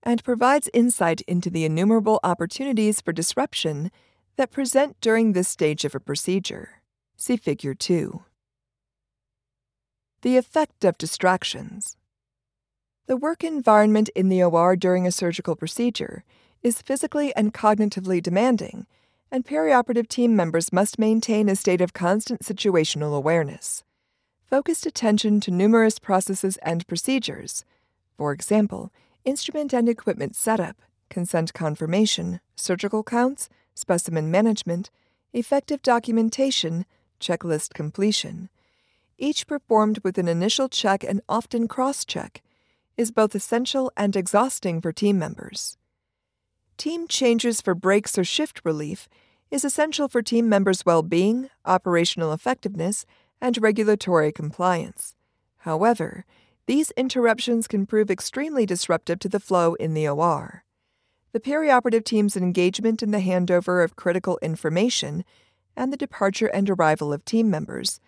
and 0.02 0.24
provides 0.24 0.68
insight 0.72 1.20
into 1.22 1.50
the 1.50 1.64
innumerable 1.64 2.20
opportunities 2.24 3.00
for 3.00 3.12
disruption 3.12 3.90
that 4.36 4.50
present 4.50 4.96
during 5.00 5.32
this 5.32 5.48
stage 5.48 5.84
of 5.84 5.94
a 5.94 6.00
procedure. 6.00 6.82
See 7.16 7.36
Figure 7.36 7.74
2. 7.74 8.22
The 10.22 10.36
effect 10.36 10.84
of 10.84 10.98
distractions. 10.98 11.96
The 13.06 13.16
work 13.16 13.44
environment 13.44 14.08
in 14.14 14.28
the 14.28 14.42
OR 14.42 14.76
during 14.76 15.06
a 15.06 15.12
surgical 15.12 15.56
procedure 15.56 16.24
is 16.62 16.82
physically 16.82 17.34
and 17.34 17.52
cognitively 17.52 18.22
demanding, 18.22 18.86
and 19.30 19.44
perioperative 19.44 20.08
team 20.08 20.36
members 20.36 20.72
must 20.72 20.98
maintain 20.98 21.48
a 21.48 21.56
state 21.56 21.80
of 21.80 21.92
constant 21.92 22.42
situational 22.42 23.16
awareness. 23.16 23.82
Focused 24.48 24.86
attention 24.86 25.40
to 25.40 25.50
numerous 25.50 25.98
processes 25.98 26.58
and 26.58 26.86
procedures, 26.86 27.64
for 28.16 28.32
example, 28.32 28.92
instrument 29.24 29.72
and 29.72 29.88
equipment 29.88 30.36
setup, 30.36 30.76
consent 31.10 31.52
confirmation, 31.52 32.40
surgical 32.56 33.02
counts, 33.02 33.48
specimen 33.74 34.30
management, 34.30 34.90
effective 35.32 35.82
documentation, 35.82 36.84
checklist 37.20 37.72
completion, 37.74 38.48
each 39.18 39.46
performed 39.46 40.00
with 40.02 40.18
an 40.18 40.26
initial 40.26 40.68
check 40.68 41.04
and 41.04 41.20
often 41.28 41.68
cross 41.68 42.04
check 42.04 42.42
is 42.96 43.12
both 43.12 43.34
essential 43.34 43.92
and 43.96 44.16
exhausting 44.16 44.80
for 44.80 44.92
team 44.92 45.18
members. 45.18 45.78
Team 46.76 47.06
changes 47.06 47.60
for 47.60 47.74
breaks 47.74 48.18
or 48.18 48.24
shift 48.24 48.60
relief 48.64 49.08
is 49.50 49.64
essential 49.64 50.08
for 50.08 50.22
team 50.22 50.48
members' 50.48 50.84
well 50.84 51.02
being, 51.02 51.48
operational 51.64 52.32
effectiveness, 52.32 53.06
and 53.40 53.62
regulatory 53.62 54.32
compliance. 54.32 55.14
However, 55.58 56.24
these 56.66 56.90
interruptions 56.92 57.66
can 57.66 57.86
prove 57.86 58.10
extremely 58.10 58.66
disruptive 58.66 59.18
to 59.20 59.28
the 59.28 59.40
flow 59.40 59.74
in 59.74 59.94
the 59.94 60.08
OR. 60.08 60.64
The 61.32 61.40
perioperative 61.40 62.04
team's 62.04 62.36
engagement 62.36 63.02
in 63.02 63.10
the 63.10 63.18
handover 63.18 63.82
of 63.82 63.96
critical 63.96 64.38
information 64.42 65.24
and 65.76 65.92
the 65.92 65.96
departure 65.96 66.48
and 66.48 66.68
arrival 66.68 67.12
of 67.12 67.24
team 67.24 67.50
members 67.50 68.00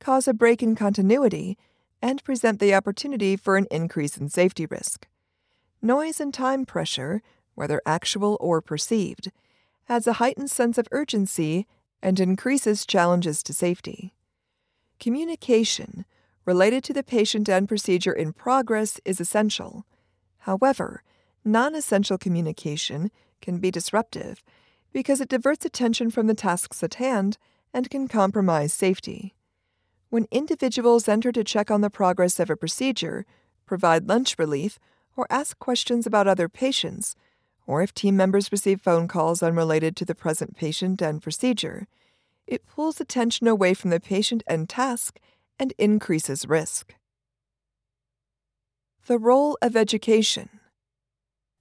cause 0.00 0.26
a 0.26 0.32
break 0.32 0.62
in 0.62 0.74
continuity 0.74 1.58
and 2.02 2.24
present 2.24 2.58
the 2.58 2.74
opportunity 2.74 3.36
for 3.36 3.56
an 3.56 3.66
increase 3.70 4.16
in 4.16 4.28
safety 4.28 4.66
risk. 4.66 5.06
Noise 5.82 6.20
and 6.20 6.32
time 6.32 6.64
pressure, 6.64 7.22
whether 7.54 7.82
actual 7.84 8.38
or 8.40 8.60
perceived, 8.60 9.30
adds 9.88 10.06
a 10.06 10.14
heightened 10.14 10.50
sense 10.50 10.78
of 10.78 10.88
urgency 10.92 11.66
and 12.02 12.18
increases 12.18 12.86
challenges 12.86 13.42
to 13.42 13.52
safety. 13.52 14.14
Communication 14.98 16.06
related 16.44 16.84
to 16.84 16.92
the 16.92 17.02
patient 17.02 17.48
and 17.48 17.68
procedure 17.68 18.12
in 18.12 18.32
progress 18.32 19.00
is 19.04 19.20
essential. 19.20 19.84
However, 20.38 21.02
non 21.44 21.74
essential 21.74 22.18
communication 22.18 23.10
can 23.40 23.58
be 23.58 23.70
disruptive 23.70 24.42
because 24.92 25.20
it 25.20 25.28
diverts 25.28 25.64
attention 25.64 26.10
from 26.10 26.26
the 26.26 26.34
tasks 26.34 26.82
at 26.82 26.94
hand 26.94 27.38
and 27.72 27.90
can 27.90 28.08
compromise 28.08 28.72
safety. 28.72 29.34
When 30.08 30.26
individuals 30.30 31.08
enter 31.08 31.30
to 31.32 31.44
check 31.44 31.70
on 31.70 31.82
the 31.82 31.90
progress 31.90 32.40
of 32.40 32.50
a 32.50 32.56
procedure, 32.56 33.24
provide 33.64 34.08
lunch 34.08 34.36
relief, 34.38 34.78
or 35.16 35.26
ask 35.30 35.58
questions 35.58 36.06
about 36.06 36.26
other 36.26 36.48
patients, 36.48 37.14
or 37.66 37.82
if 37.82 37.94
team 37.94 38.16
members 38.16 38.50
receive 38.50 38.80
phone 38.80 39.06
calls 39.06 39.42
unrelated 39.42 39.94
to 39.96 40.04
the 40.04 40.14
present 40.14 40.56
patient 40.56 41.00
and 41.00 41.22
procedure, 41.22 41.86
it 42.46 42.66
pulls 42.66 43.00
attention 43.00 43.46
away 43.46 43.74
from 43.74 43.90
the 43.90 44.00
patient 44.00 44.42
and 44.48 44.68
task 44.68 45.20
and 45.60 45.74
increases 45.78 46.48
risk. 46.48 46.94
The 49.06 49.18
role 49.18 49.58
of 49.60 49.76
education. 49.76 50.48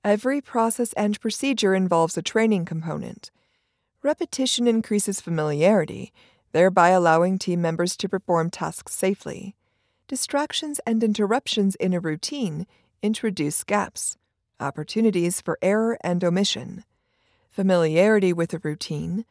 Every 0.04 0.40
process 0.40 0.94
and 0.94 1.20
procedure 1.20 1.76
involves 1.76 2.18
a 2.18 2.22
training 2.22 2.64
component. 2.64 3.30
Repetition 4.02 4.66
increases 4.68 5.20
familiarity, 5.20 6.14
thereby 6.54 6.90
allowing 6.90 7.38
team 7.38 7.62
members 7.62 7.98
to 7.98 8.08
perform 8.08 8.50
tasks 8.50 8.96
safely. 8.96 9.56
Distractions 10.08 10.80
and 10.88 11.04
interruptions 11.04 11.76
in 11.76 11.94
a 11.94 12.00
routine 12.00 12.66
introduce 13.04 13.66
gaps, 13.66 14.18
opportunities 14.60 15.42
for 15.42 15.60
error 15.62 15.98
and 16.02 16.24
omission. 16.24 16.86
Familiarity 17.50 18.32
with 18.32 18.54
a 18.54 18.60
routine 18.60 19.26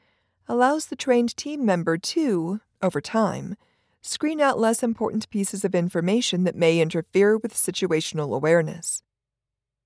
allows 0.47 0.87
the 0.87 0.97
trained 0.97 1.35
team 1.37 1.65
member 1.65 1.97
to, 1.97 2.61
over 2.83 3.01
time, 3.01 3.57
screen 4.03 4.41
out 4.41 4.59
less 4.59 4.83
important 4.83 5.29
pieces 5.31 5.65
of 5.65 5.75
information 5.75 6.45
that 6.45 6.57
may 6.57 6.81
interfere 6.81 7.37
with 7.37 7.55
situational 7.55 8.35
awareness. 8.35 9.03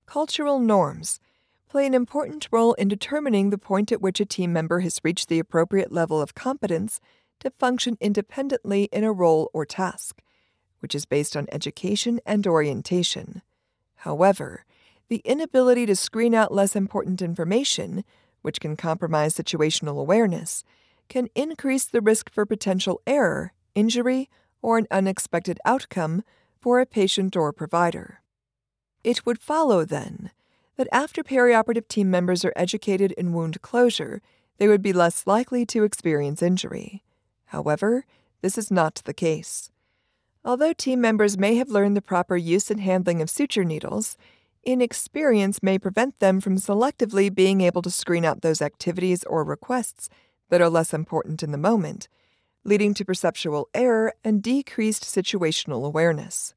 Cultural 0.05 0.59
norms 0.59 1.19
play 1.69 1.85
an 1.85 1.93
important 1.93 2.47
role 2.51 2.73
in 2.73 2.87
determining 2.87 3.49
the 3.49 3.57
point 3.57 3.91
at 3.91 4.01
which 4.01 4.19
a 4.19 4.25
team 4.25 4.53
member 4.53 4.81
has 4.81 5.01
reached 5.03 5.27
the 5.27 5.39
appropriate 5.39 5.91
level 5.91 6.21
of 6.21 6.35
competence 6.35 6.99
to 7.39 7.49
function 7.49 7.97
independently 7.99 8.83
in 8.91 9.03
a 9.03 9.11
role 9.11 9.49
or 9.53 9.65
task, 9.65 10.21
which 10.79 10.93
is 10.93 11.05
based 11.05 11.35
on 11.35 11.47
education 11.51 12.19
and 12.25 12.45
orientation. 12.45 13.41
However, 13.95 14.65
the 15.09 15.21
inability 15.25 15.85
to 15.87 15.95
screen 15.95 16.35
out 16.35 16.53
less 16.53 16.75
important 16.75 17.21
information, 17.21 18.03
which 18.41 18.59
can 18.59 18.75
compromise 18.75 19.35
situational 19.35 19.99
awareness, 19.99 20.63
can 21.09 21.27
increase 21.35 21.85
the 21.85 22.01
risk 22.01 22.31
for 22.31 22.45
potential 22.45 23.01
error, 23.07 23.53
injury, 23.75 24.29
or 24.61 24.77
an 24.77 24.87
unexpected 24.89 25.59
outcome 25.65 26.23
for 26.59 26.79
a 26.79 26.85
patient 26.85 27.35
or 27.35 27.51
provider. 27.51 28.21
It 29.03 29.25
would 29.25 29.41
follow, 29.41 29.83
then, 29.83 30.31
that 30.77 30.87
after 30.91 31.23
perioperative 31.23 31.87
team 31.87 32.09
members 32.09 32.45
are 32.45 32.53
educated 32.55 33.11
in 33.13 33.33
wound 33.33 33.61
closure, 33.61 34.21
they 34.57 34.67
would 34.67 34.81
be 34.81 34.93
less 34.93 35.27
likely 35.27 35.65
to 35.67 35.83
experience 35.83 36.41
injury. 36.41 37.03
However, 37.45 38.05
this 38.41 38.57
is 38.57 38.71
not 38.71 39.01
the 39.05 39.13
case. 39.13 39.71
Although 40.45 40.73
team 40.73 40.99
members 40.99 41.37
may 41.37 41.55
have 41.55 41.69
learned 41.69 41.95
the 41.95 42.01
proper 42.01 42.35
use 42.35 42.69
and 42.71 42.81
handling 42.81 43.21
of 43.21 43.29
suture 43.29 43.63
needles, 43.63 44.17
inexperience 44.63 45.61
may 45.61 45.77
prevent 45.77 46.19
them 46.19 46.39
from 46.39 46.57
selectively 46.57 47.33
being 47.33 47.61
able 47.61 47.81
to 47.81 47.91
screen 47.91 48.25
out 48.25 48.41
those 48.41 48.61
activities 48.61 49.23
or 49.25 49.43
requests 49.43 50.09
that 50.49 50.61
are 50.61 50.69
less 50.69 50.93
important 50.93 51.43
in 51.43 51.51
the 51.51 51.57
moment, 51.57 52.07
leading 52.63 52.93
to 52.93 53.05
perceptual 53.05 53.69
error 53.73 54.13
and 54.23 54.41
decreased 54.41 55.03
situational 55.03 55.85
awareness. 55.85 56.53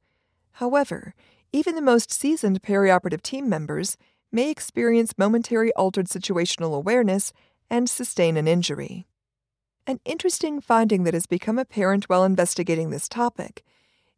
However, 0.52 1.14
even 1.52 1.74
the 1.74 1.82
most 1.82 2.12
seasoned 2.12 2.62
perioperative 2.62 3.22
team 3.22 3.48
members 3.48 3.96
may 4.32 4.50
experience 4.50 5.18
momentary 5.18 5.72
altered 5.74 6.06
situational 6.06 6.76
awareness 6.76 7.32
and 7.70 7.88
sustain 7.88 8.36
an 8.36 8.46
injury. 8.48 9.06
An 9.86 10.00
interesting 10.04 10.60
finding 10.60 11.04
that 11.04 11.14
has 11.14 11.26
become 11.26 11.58
apparent 11.58 12.08
while 12.08 12.24
investigating 12.24 12.90
this 12.90 13.08
topic 13.08 13.64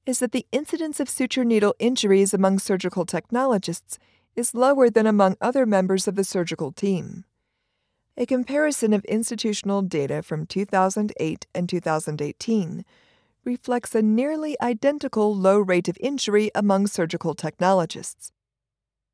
is 0.06 0.18
that 0.18 0.32
the 0.32 0.46
incidence 0.50 1.00
of 1.00 1.08
suture 1.08 1.44
needle 1.44 1.74
injuries 1.78 2.32
among 2.32 2.58
surgical 2.58 3.04
technologists 3.04 3.98
is 4.34 4.54
lower 4.54 4.88
than 4.88 5.06
among 5.06 5.36
other 5.40 5.66
members 5.66 6.08
of 6.08 6.14
the 6.14 6.24
surgical 6.24 6.72
team. 6.72 7.24
A 8.20 8.26
comparison 8.26 8.92
of 8.94 9.04
institutional 9.04 9.80
data 9.80 10.24
from 10.24 10.44
2008 10.44 11.46
and 11.54 11.68
2018 11.68 12.84
reflects 13.44 13.94
a 13.94 14.02
nearly 14.02 14.56
identical 14.60 15.32
low 15.32 15.60
rate 15.60 15.86
of 15.86 15.96
injury 16.00 16.50
among 16.52 16.88
surgical 16.88 17.34
technologists. 17.34 18.32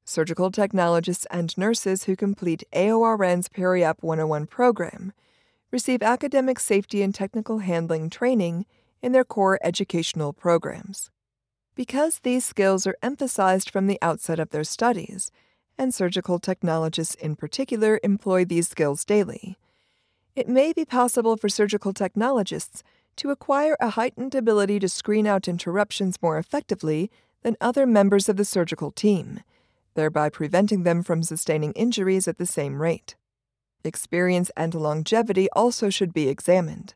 Surgical 0.06 0.50
technologists 0.50 1.26
and 1.30 1.56
nurses 1.58 2.04
who 2.04 2.16
complete 2.16 2.64
AORN's 2.72 3.50
PeriOp 3.50 3.96
101 4.00 4.46
program 4.46 5.12
receive 5.70 6.02
academic 6.02 6.58
safety 6.58 7.02
and 7.02 7.14
technical 7.14 7.58
handling 7.58 8.08
training 8.08 8.64
in 9.02 9.12
their 9.12 9.22
core 9.22 9.58
educational 9.62 10.32
programs. 10.32 11.10
Because 11.74 12.20
these 12.20 12.46
skills 12.46 12.86
are 12.86 12.96
emphasized 13.02 13.68
from 13.68 13.86
the 13.86 13.98
outset 14.00 14.40
of 14.40 14.48
their 14.48 14.64
studies, 14.64 15.30
and 15.78 15.94
surgical 15.94 16.38
technologists 16.38 17.14
in 17.14 17.37
particular 17.37 18.00
employ 18.02 18.44
these 18.44 18.68
skills 18.68 19.04
daily, 19.04 19.56
it 20.34 20.48
may 20.48 20.72
be 20.72 20.84
possible 20.84 21.37
for 21.37 21.48
surgical 21.48 21.92
technologists 21.92 22.82
to 23.16 23.30
acquire 23.30 23.76
a 23.80 23.90
heightened 23.90 24.34
ability 24.34 24.80
to 24.80 24.88
screen 24.88 25.26
out 25.26 25.46
interruptions 25.46 26.20
more 26.20 26.38
effectively 26.38 27.10
than 27.42 27.56
other 27.60 27.87
members 27.87 28.28
of 28.28 28.37
the 28.37 28.44
surgical 28.44 28.90
team, 28.90 29.40
thereby 29.94 30.28
preventing 30.28 30.82
them 30.82 31.02
from 31.02 31.22
sustaining 31.22 31.72
injuries 31.72 32.26
at 32.26 32.38
the 32.38 32.46
same 32.46 32.82
rate. 32.82 33.14
Experience 33.84 34.50
and 34.56 34.74
longevity 34.74 35.48
also 35.52 35.90
should 35.90 36.12
be 36.12 36.28
examined. 36.28 36.94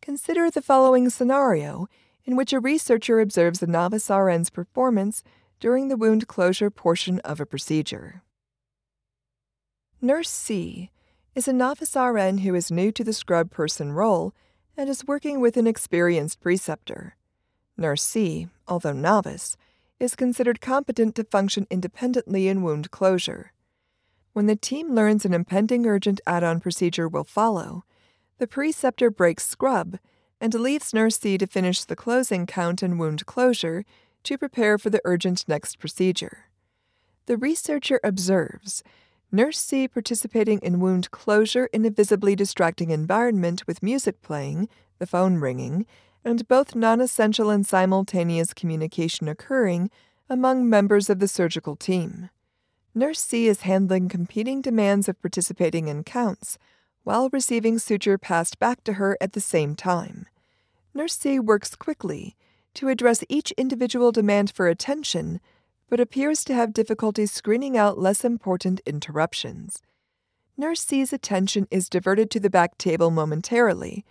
Consider 0.00 0.50
the 0.50 0.62
following 0.62 1.10
scenario 1.10 1.88
in 2.24 2.36
which 2.36 2.52
a 2.52 2.60
researcher 2.60 3.20
observes 3.20 3.62
a 3.62 3.66
novice 3.66 4.08
RN's 4.08 4.50
performance 4.50 5.22
during 5.60 5.88
the 5.88 5.96
wound 5.96 6.26
closure 6.28 6.70
portion 6.70 7.18
of 7.20 7.40
a 7.40 7.46
procedure. 7.46 8.22
Nurse 10.00 10.30
C 10.30 10.90
is 11.34 11.48
a 11.48 11.52
novice 11.52 11.96
RN 11.96 12.38
who 12.38 12.54
is 12.54 12.70
new 12.70 12.92
to 12.92 13.04
the 13.04 13.12
scrub 13.12 13.50
person 13.50 13.92
role 13.92 14.34
and 14.76 14.88
is 14.88 15.06
working 15.06 15.40
with 15.40 15.56
an 15.56 15.66
experienced 15.66 16.40
preceptor. 16.40 17.16
Nurse 17.76 18.02
C, 18.02 18.48
although 18.68 18.92
novice, 18.92 19.56
is 19.98 20.14
considered 20.14 20.60
competent 20.60 21.14
to 21.14 21.24
function 21.24 21.66
independently 21.70 22.48
in 22.48 22.62
wound 22.62 22.90
closure. 22.90 23.52
When 24.32 24.46
the 24.46 24.56
team 24.56 24.94
learns 24.94 25.24
an 25.24 25.32
impending 25.32 25.86
urgent 25.86 26.20
add 26.26 26.44
on 26.44 26.60
procedure 26.60 27.08
will 27.08 27.24
follow, 27.24 27.84
the 28.38 28.46
preceptor 28.46 29.10
breaks 29.10 29.46
scrub 29.46 29.98
and 30.40 30.52
leaves 30.52 30.92
Nurse 30.92 31.18
C 31.18 31.38
to 31.38 31.46
finish 31.46 31.84
the 31.84 31.96
closing 31.96 32.46
count 32.46 32.82
and 32.82 32.98
wound 32.98 33.24
closure 33.24 33.86
to 34.26 34.36
prepare 34.36 34.76
for 34.76 34.90
the 34.90 35.00
urgent 35.04 35.44
next 35.48 35.78
procedure. 35.78 36.50
The 37.26 37.36
researcher 37.36 38.00
observes 38.04 38.82
Nurse 39.32 39.58
C 39.58 39.88
participating 39.88 40.60
in 40.60 40.80
wound 40.80 41.10
closure 41.10 41.66
in 41.72 41.84
a 41.84 41.90
visibly 41.90 42.36
distracting 42.36 42.90
environment 42.90 43.66
with 43.66 43.82
music 43.82 44.22
playing, 44.22 44.68
the 44.98 45.06
phone 45.06 45.36
ringing, 45.36 45.86
and 46.24 46.46
both 46.48 46.74
non 46.74 47.00
essential 47.00 47.50
and 47.50 47.66
simultaneous 47.66 48.52
communication 48.52 49.28
occurring 49.28 49.90
among 50.28 50.68
members 50.68 51.08
of 51.08 51.18
the 51.20 51.28
surgical 51.28 51.76
team. 51.76 52.30
Nurse 52.94 53.20
C 53.20 53.46
is 53.46 53.60
handling 53.62 54.08
competing 54.08 54.60
demands 54.60 55.08
of 55.08 55.20
participating 55.20 55.86
in 55.86 56.02
counts 56.02 56.58
while 57.04 57.28
receiving 57.28 57.78
suture 57.78 58.18
passed 58.18 58.58
back 58.58 58.82
to 58.84 58.94
her 58.94 59.16
at 59.20 59.34
the 59.34 59.40
same 59.40 59.76
time. 59.76 60.26
Nurse 60.94 61.16
C 61.16 61.38
works 61.38 61.76
quickly 61.76 62.36
to 62.76 62.88
address 62.88 63.24
each 63.28 63.50
individual 63.52 64.12
demand 64.12 64.50
for 64.50 64.68
attention, 64.68 65.40
but 65.88 66.00
appears 66.00 66.44
to 66.44 66.54
have 66.54 66.72
difficulty 66.72 67.26
screening 67.26 67.76
out 67.76 67.98
less 67.98 68.24
important 68.24 68.80
interruptions. 68.86 69.82
Nurse 70.56 70.80
C's 70.80 71.12
attention 71.12 71.68
is 71.70 71.88
diverted 71.88 72.30
to 72.30 72.40
the 72.40 72.50
back 72.50 72.78
table 72.78 73.10
momentarily 73.10 74.04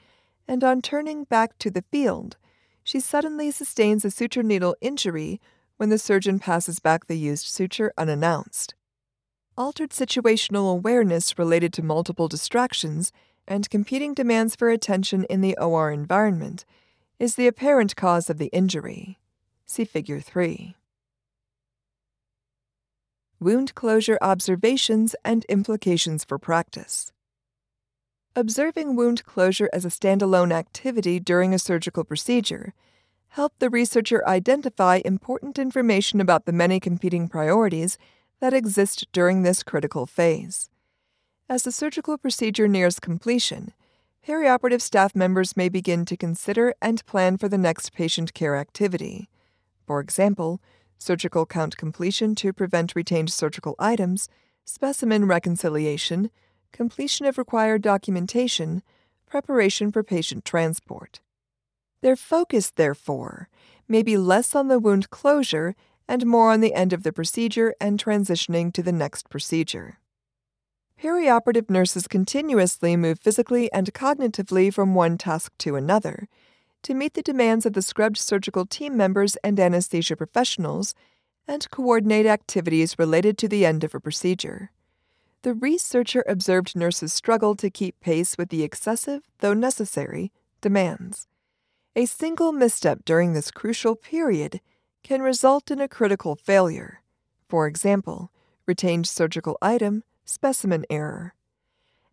and 0.48 0.64
on 0.64 0.82
turning 0.82 1.24
back 1.24 1.58
to 1.60 1.72
the 1.72 1.84
field, 1.92 2.38
she 2.84 3.00
suddenly 3.00 3.50
sustains 3.52 4.06
a 4.06 4.12
suture 4.12 4.44
needle 4.44 4.76
injury 4.80 5.42
when 5.78 5.90
the 5.90 5.98
surgeon 5.98 6.40
passes 6.40 6.80
back 6.80 7.08
the 7.08 7.18
used 7.18 7.48
suture 7.48 7.92
unannounced. 7.98 8.76
Altered 9.58 9.90
situational 9.90 10.72
awareness 10.72 11.40
related 11.40 11.74
to 11.74 11.84
multiple 11.84 12.28
distractions 12.28 13.12
and 13.48 13.70
competing 13.70 14.14
demands 14.14 14.56
for 14.56 14.70
attention 14.70 15.24
in 15.30 15.42
the 15.42 15.58
OR 15.58 15.92
environment 15.92 16.66
is 17.20 17.36
the 17.36 17.48
apparent 17.48 17.96
cause 17.96 18.30
of 18.30 18.38
the 18.38 18.48
injury. 18.48 19.18
See 19.66 19.86
Figure 19.86 20.20
3. 20.20 20.76
Wound 23.40 23.76
closure 23.76 24.18
observations 24.22 25.16
and 25.24 25.46
implications 25.46 26.24
for 26.24 26.38
practice. 26.38 27.12
Observing 28.36 28.96
wound 28.96 29.24
closure 29.24 29.70
as 29.72 29.86
a 29.86 29.90
standalone 29.90 30.52
activity 30.52 31.20
during 31.20 31.54
a 31.54 31.60
surgical 31.60 32.04
procedure 32.04 32.74
helped 33.30 33.60
the 33.60 33.70
researcher 33.70 34.28
identify 34.28 35.02
important 35.04 35.58
information 35.58 36.20
about 36.20 36.46
the 36.46 36.54
many 36.54 36.80
competing 36.80 37.28
priorities 37.28 37.98
that 38.40 38.54
exist 38.54 39.08
during 39.12 39.44
this 39.44 39.64
critical 39.64 40.06
phase. 40.06 40.70
As 41.48 41.64
the 41.64 41.72
surgical 41.72 42.18
procedure 42.18 42.68
nears 42.68 43.00
completion, 43.00 43.74
perioperative 44.26 44.82
staff 44.82 45.16
members 45.16 45.56
may 45.56 45.70
begin 45.70 46.04
to 46.04 46.18
consider 46.18 46.74
and 46.82 47.06
plan 47.06 47.38
for 47.38 47.48
the 47.48 47.58
next 47.58 47.94
patient 47.94 48.34
care 48.34 48.56
activity. 48.56 49.30
For 49.86 50.00
example, 50.00 50.60
surgical 50.98 51.46
count 51.46 51.78
completion 51.78 52.34
to 52.36 52.52
prevent 52.52 52.96
retained 52.96 53.32
surgical 53.32 53.76
items, 53.78 54.28
specimen 54.64 55.26
reconciliation, 55.26 56.32
completion 56.72 57.28
of 57.28 57.38
required 57.38 57.84
documentation, 57.84 58.82
preparation 59.28 59.92
for 59.92 60.02
patient 60.04 60.44
transport. 60.44 61.20
Their 62.02 62.16
focus, 62.16 62.72
therefore, 62.76 63.48
may 63.88 64.02
be 64.02 64.18
less 64.18 64.56
on 64.56 64.70
the 64.70 64.80
wound 64.80 65.12
closure 65.12 65.76
and 66.08 66.26
more 66.26 66.52
on 66.52 66.62
the 66.62 66.74
end 66.74 66.94
of 66.94 67.04
the 67.04 67.14
procedure 67.14 67.76
and 67.80 68.04
transitioning 68.04 68.74
to 68.74 68.82
the 68.82 68.92
next 68.92 69.30
procedure. 69.30 70.00
Perioperative 71.02 71.70
nurses 71.70 72.08
continuously 72.08 72.96
move 72.96 73.20
physically 73.20 73.72
and 73.72 73.94
cognitively 73.94 74.74
from 74.74 74.96
one 74.96 75.18
task 75.18 75.52
to 75.60 75.76
another 75.76 76.28
to 76.84 76.94
meet 76.94 77.16
the 77.16 77.24
demands 77.24 77.66
of 77.66 77.74
the 77.74 77.82
scrubbed 77.82 78.18
surgical 78.18 78.66
team 78.66 78.96
members 78.96 79.36
and 79.38 79.60
anesthesia 79.60 80.16
professionals 80.16 80.94
and 81.48 81.70
coordinate 81.72 82.26
activities 82.26 82.98
related 83.00 83.38
to 83.38 83.48
the 83.48 83.66
end 83.66 83.84
of 83.84 83.96
a 83.96 84.00
procedure 84.00 84.72
the 85.46 85.54
researcher 85.54 86.24
observed 86.28 86.76
nurses 86.76 87.14
struggle 87.14 87.54
to 87.54 87.70
keep 87.70 88.00
pace 88.00 88.36
with 88.36 88.50
the 88.50 88.64
excessive, 88.64 89.22
though 89.42 89.54
necessary, 89.54 90.32
demands. 90.60 91.28
A 91.96 92.08
single 92.08 92.52
misstep 92.52 93.06
during 93.06 93.34
this 93.34 93.52
crucial 93.52 93.96
period 93.96 94.60
can 95.04 95.22
result 95.22 95.70
in 95.70 95.80
a 95.80 95.88
critical 95.88 96.36
failure. 96.36 97.04
For 97.48 97.68
example, 97.68 98.32
retained 98.66 99.06
surgical 99.06 99.56
item, 99.62 100.02
specimen 100.26 100.86
error. 100.90 101.34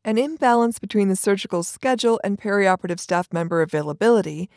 An 0.05 0.19
imbalance 0.19 0.79
between 0.79 1.09
the 1.09 1.17
surgical 1.17 1.63
schedule 1.63 2.21
and 2.23 2.39
perioperative 2.39 3.01
staff 3.01 3.33
member 3.33 3.63
availability 3.63 4.51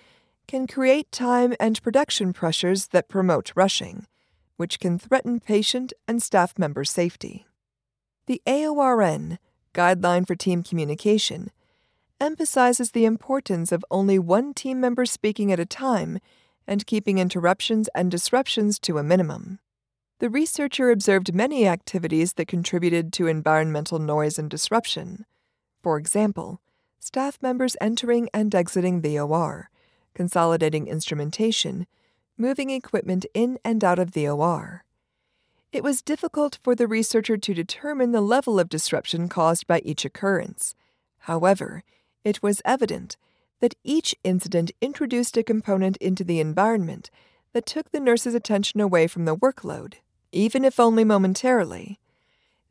can 0.47 0.67
create 0.67 1.11
time 1.11 1.55
and 1.59 1.81
production 1.81 2.33
pressures 2.33 2.87
that 2.87 3.09
promote 3.09 3.51
rushing, 3.55 4.05
which 4.57 4.79
can 4.79 4.99
threaten 4.99 5.39
patient 5.39 5.93
and 6.07 6.21
staff 6.21 6.57
member 6.57 6.83
safety. 6.83 7.45
The 8.27 8.41
AORN, 8.47 9.37
Guideline 9.73 10.25
for 10.25 10.35
Team 10.35 10.63
Communication, 10.63 11.51
emphasizes 12.19 12.91
the 12.91 13.05
importance 13.05 13.71
of 13.71 13.85
only 13.91 14.17
one 14.17 14.53
team 14.53 14.79
member 14.79 15.05
speaking 15.05 15.51
at 15.51 15.59
a 15.59 15.65
time 15.65 16.19
and 16.67 16.87
keeping 16.87 17.17
interruptions 17.17 17.87
and 17.93 18.09
disruptions 18.09 18.79
to 18.79 18.97
a 18.97 19.03
minimum. 19.03 19.59
The 20.19 20.29
researcher 20.29 20.91
observed 20.91 21.33
many 21.33 21.67
activities 21.67 22.33
that 22.33 22.47
contributed 22.47 23.11
to 23.13 23.27
environmental 23.27 23.99
noise 23.99 24.39
and 24.39 24.49
disruption. 24.49 25.25
For 25.83 25.97
example, 25.97 26.61
staff 26.99 27.37
members 27.41 27.75
entering 27.81 28.29
and 28.33 28.55
exiting 28.55 29.01
the 29.01 29.19
OR, 29.19 29.69
consolidating 30.13 30.87
instrumentation, 30.87 31.85
moving 32.37 32.69
equipment 32.69 33.25
in 33.33 33.59
and 33.65 33.83
out 33.83 33.99
of 33.99 34.11
the 34.11 34.25
OR. 34.25 34.85
It 35.73 35.83
was 35.83 36.01
difficult 36.01 36.59
for 36.63 36.75
the 36.75 36.87
researcher 36.87 37.35
to 37.35 37.53
determine 37.53 38.13
the 38.13 38.21
level 38.21 38.57
of 38.57 38.69
disruption 38.69 39.27
caused 39.27 39.67
by 39.67 39.79
each 39.79 40.05
occurrence. 40.05 40.75
However, 41.19 41.83
it 42.23 42.41
was 42.41 42.61
evident 42.63 43.17
that 43.59 43.75
each 43.83 44.15
incident 44.23 44.71
introduced 44.79 45.35
a 45.35 45.43
component 45.43 45.97
into 45.97 46.23
the 46.23 46.39
environment 46.39 47.11
that 47.51 47.65
took 47.65 47.91
the 47.91 47.99
nurse's 47.99 48.33
attention 48.33 48.79
away 48.79 49.07
from 49.07 49.25
the 49.25 49.35
workload, 49.35 49.95
even 50.35 50.65
if 50.65 50.79
only 50.79 51.05
momentarily. 51.05 51.97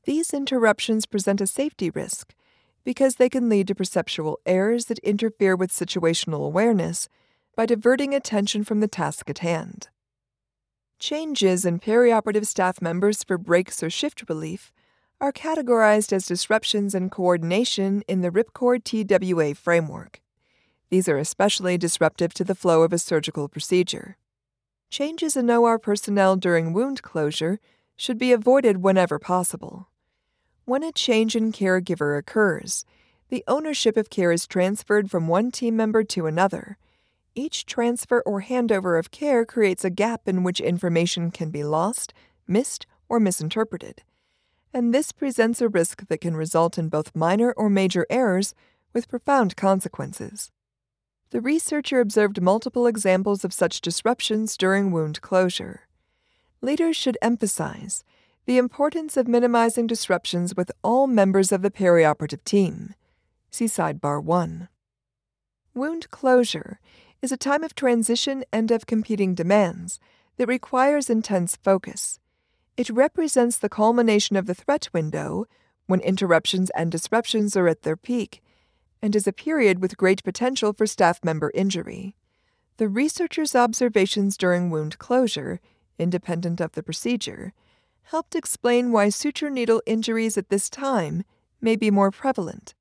These 0.05 0.35
interruptions 0.35 1.07
present 1.07 1.40
a 1.40 1.46
safety 1.46 1.88
risk 1.88 2.35
because 2.85 3.16
they 3.16 3.31
can 3.31 3.48
lead 3.48 3.68
to 3.68 3.74
perceptual 3.74 4.38
errors 4.44 4.85
that 4.87 4.98
interfere 4.98 5.57
with 5.57 5.72
situational 5.72 6.44
awareness 6.44 7.09
by 7.57 7.64
diverting 7.64 8.14
attention 8.14 8.64
from 8.64 8.81
the 8.81 8.88
task 8.88 9.31
at 9.31 9.38
hand. 9.38 9.88
Changes 10.98 11.64
in 11.64 11.81
perioperative 11.81 12.46
staff 12.46 12.83
members 12.83 13.24
for 13.24 13.38
breaks 13.38 13.83
or 13.83 13.88
shift 13.88 14.29
relief 14.29 14.70
are 15.18 15.33
categorized 15.33 16.12
as 16.12 16.27
disruptions 16.27 16.94
in 16.94 17.09
coordination 17.09 18.03
in 18.07 18.20
the 18.20 18.31
RIPCHORD 18.31 18.85
TWA 18.85 19.55
framework. 19.55 20.20
These 20.90 21.09
are 21.09 21.18
especially 21.18 21.79
disruptive 21.79 22.35
to 22.35 22.44
the 22.44 22.55
flow 22.55 22.83
of 22.83 22.92
a 22.92 22.98
surgical 22.98 23.48
procedure. 23.48 24.18
Changes 24.90 25.37
in 25.37 25.51
OR 25.51 25.79
personnel 25.79 26.37
during 26.37 26.73
wound 26.73 27.03
closure 27.03 27.59
should 27.97 28.18
be 28.18 28.33
avoided 28.33 28.83
whenever 28.83 29.18
possible. 29.18 29.88
When 30.64 30.83
a 30.83 30.92
change 30.92 31.37
in 31.37 31.53
caregiver 31.53 32.18
occurs, 32.18 32.85
the 33.29 33.44
ownership 33.49 33.97
of 33.97 34.11
care 34.11 34.33
is 34.33 34.47
transferred 34.47 35.11
from 35.11 35.29
one 35.29 35.51
team 35.51 35.77
member 35.77 36.05
to 36.05 36.27
another, 36.27 36.79
each 37.37 37.66
transfer 37.66 38.23
or 38.25 38.42
handover 38.42 38.99
of 38.99 39.11
care 39.11 39.44
creates 39.44 39.85
a 39.85 39.90
gap 39.90 40.29
in 40.29 40.44
which 40.44 40.61
information 40.61 41.33
can 41.33 41.51
be 41.51 41.64
lost, 41.64 42.14
missed, 42.47 42.87
or 43.09 43.18
misinterpreted. 43.18 44.03
And 44.73 44.94
this 44.94 45.11
presents 45.11 45.61
a 45.61 45.68
risk 45.68 46.07
that 46.07 46.20
can 46.20 46.37
result 46.37 46.79
in 46.79 46.88
both 46.88 47.14
minor 47.14 47.53
or 47.53 47.68
major 47.68 48.07
errors 48.09 48.55
with 48.92 49.09
profound 49.09 49.57
consequences. 49.57 50.53
The 51.30 51.40
researcher 51.40 52.00
observed 52.00 52.40
multiple 52.40 52.87
examples 52.87 53.44
of 53.44 53.52
such 53.52 53.80
disruptions 53.80 54.56
during 54.56 54.92
wound 54.92 55.20
closure. 55.20 55.88
Leaders 56.60 56.96
should 56.96 57.18
emphasize 57.20 58.04
the 58.46 58.58
importance 58.58 59.16
of 59.16 59.26
minimizing 59.26 59.87
disruptions 59.87 60.54
with 60.54 60.70
all 60.82 61.06
members 61.06 61.50
of 61.50 61.62
the 61.62 61.70
perioperative 61.70 62.44
team. 62.44 62.94
See 63.50 63.66
Sidebar 63.66 64.22
1. 64.22 64.68
Wound 65.74 66.10
closure 66.10 66.78
is 67.22 67.32
a 67.32 67.37
time 67.37 67.64
of 67.64 67.74
transition 67.74 68.44
and 68.52 68.70
of 68.70 68.87
competing 68.87 69.34
demands 69.34 69.98
that 70.37 70.46
requires 70.46 71.08
intense 71.08 71.56
focus. 71.56 72.20
It 72.76 72.90
represents 72.90 73.56
the 73.56 73.68
culmination 73.68 74.37
of 74.37 74.46
the 74.46 74.54
threat 74.54 74.88
window, 74.92 75.46
when 75.87 76.00
interruptions 76.00 76.70
and 76.70 76.90
disruptions 76.90 77.56
are 77.56 77.68
at 77.68 77.82
their 77.82 77.96
peak, 77.96 78.42
and 79.05 79.14
is 79.14 79.27
a 79.27 79.35
period 79.35 79.83
with 79.83 79.99
great 79.99 80.25
potential 80.25 80.73
for 80.73 80.87
staff 80.87 81.23
member 81.23 81.53
injury. 81.55 82.17
The 82.79 82.88
researcher's 82.88 83.55
observations 83.55 84.35
during 84.35 84.71
wound 84.71 84.99
closure, 84.99 85.61
independent 85.99 86.59
of 86.59 86.73
the 86.73 86.83
procedure, 86.83 87.53
helped 88.05 88.35
explain 88.35 88.93
why 88.93 89.11
suture 89.11 89.51
needle 89.51 89.83
injuries 89.85 90.38
at 90.38 90.49
this 90.49 90.71
time 90.71 91.23
may 91.61 91.77
be 91.77 91.90
more 91.90 92.11
prevalent. 92.11 92.73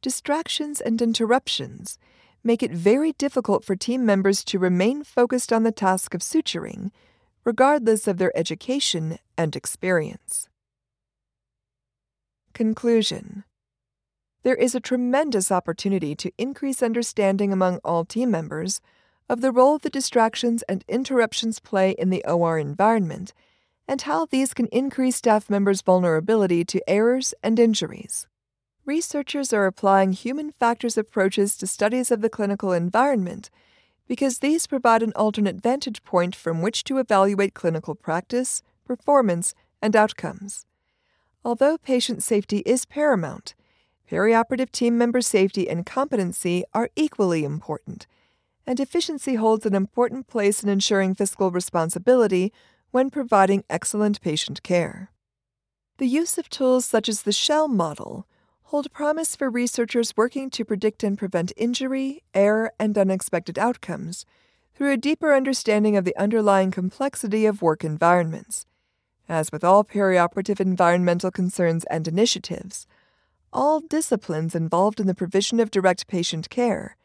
Distractions 0.00 0.80
and 0.80 1.02
interruptions 1.02 1.98
make 2.42 2.62
it 2.62 2.72
very 2.72 3.12
difficult 3.12 3.62
for 3.62 3.76
team 3.76 4.06
members 4.06 4.42
to 4.44 4.58
remain 4.58 5.04
focused 5.04 5.52
on 5.52 5.62
the 5.62 5.72
task 5.72 6.14
of 6.14 6.22
suturing, 6.22 6.90
regardless 7.44 8.08
of 8.08 8.16
their 8.16 8.34
education 8.34 9.18
and 9.36 9.54
experience. 9.54 10.48
Conclusion 12.54 13.44
There 14.46 14.54
is 14.54 14.76
a 14.76 14.80
tremendous 14.80 15.50
opportunity 15.50 16.14
to 16.14 16.30
increase 16.38 16.80
understanding 16.80 17.52
among 17.52 17.80
all 17.82 18.04
team 18.04 18.30
members 18.30 18.80
of 19.28 19.40
the 19.40 19.50
role 19.50 19.76
the 19.76 19.90
distractions 19.90 20.62
and 20.68 20.84
interruptions 20.86 21.58
play 21.58 21.96
in 21.98 22.10
the 22.10 22.24
OR 22.24 22.56
environment 22.56 23.32
and 23.88 24.02
how 24.02 24.24
these 24.24 24.54
can 24.54 24.68
increase 24.68 25.16
staff 25.16 25.50
members' 25.50 25.82
vulnerability 25.82 26.64
to 26.64 26.80
errors 26.88 27.34
and 27.42 27.58
injuries. 27.58 28.28
Researchers 28.84 29.52
are 29.52 29.66
applying 29.66 30.12
human 30.12 30.52
factors 30.52 30.96
approaches 30.96 31.56
to 31.56 31.66
studies 31.66 32.12
of 32.12 32.20
the 32.20 32.30
clinical 32.30 32.70
environment 32.70 33.50
because 34.06 34.38
these 34.38 34.68
provide 34.68 35.02
an 35.02 35.12
alternate 35.16 35.60
vantage 35.60 36.04
point 36.04 36.36
from 36.36 36.62
which 36.62 36.84
to 36.84 36.98
evaluate 36.98 37.54
clinical 37.54 37.96
practice, 37.96 38.62
performance, 38.84 39.54
and 39.82 39.96
outcomes. 39.96 40.66
Although 41.44 41.78
patient 41.78 42.22
safety 42.22 42.58
is 42.58 42.84
paramount, 42.84 43.56
perioperative 44.10 44.70
team 44.70 44.96
member 44.96 45.20
safety 45.20 45.68
and 45.68 45.84
competency 45.84 46.64
are 46.72 46.90
equally 46.96 47.44
important, 47.44 48.06
and 48.66 48.80
efficiency 48.80 49.34
holds 49.34 49.66
an 49.66 49.74
important 49.74 50.26
place 50.26 50.62
in 50.62 50.68
ensuring 50.68 51.14
fiscal 51.14 51.50
responsibility 51.50 52.52
when 52.90 53.10
providing 53.10 53.64
excellent 53.68 54.20
patient 54.20 54.62
care. 54.62 55.10
The 55.98 56.06
use 56.06 56.38
of 56.38 56.48
tools 56.48 56.84
such 56.84 57.08
as 57.08 57.22
the 57.22 57.32
Shell 57.32 57.68
model 57.68 58.26
hold 58.64 58.92
promise 58.92 59.36
for 59.36 59.48
researchers 59.48 60.16
working 60.16 60.50
to 60.50 60.64
predict 60.64 61.04
and 61.04 61.16
prevent 61.16 61.52
injury, 61.56 62.22
error, 62.34 62.72
and 62.80 62.98
unexpected 62.98 63.58
outcomes 63.58 64.26
through 64.74 64.92
a 64.92 64.96
deeper 64.96 65.32
understanding 65.32 65.96
of 65.96 66.04
the 66.04 66.16
underlying 66.16 66.70
complexity 66.70 67.46
of 67.46 67.62
work 67.62 67.84
environments. 67.84 68.66
As 69.28 69.50
with 69.50 69.64
all 69.64 69.84
perioperative 69.84 70.60
environmental 70.60 71.30
concerns 71.30 71.84
and 71.84 72.06
initiatives, 72.06 72.86
all 73.56 73.80
disciplines 73.80 74.54
involved 74.54 75.00
in 75.00 75.06
the 75.06 75.14
provision 75.14 75.58
of 75.58 75.70
direct 75.70 76.06
patient 76.06 76.50
care 76.50 76.96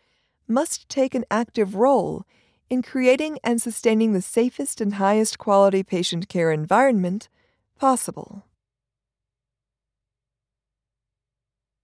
must 0.49 0.89
take 0.89 1.15
an 1.15 1.23
active 1.31 1.75
role 1.75 2.25
in 2.69 2.81
creating 2.81 3.39
and 3.41 3.61
sustaining 3.61 4.11
the 4.11 4.21
safest 4.21 4.81
and 4.81 4.95
highest 4.95 5.37
quality 5.37 5.81
patient 5.81 6.27
care 6.27 6.51
environment 6.51 7.29
possible. 7.79 8.43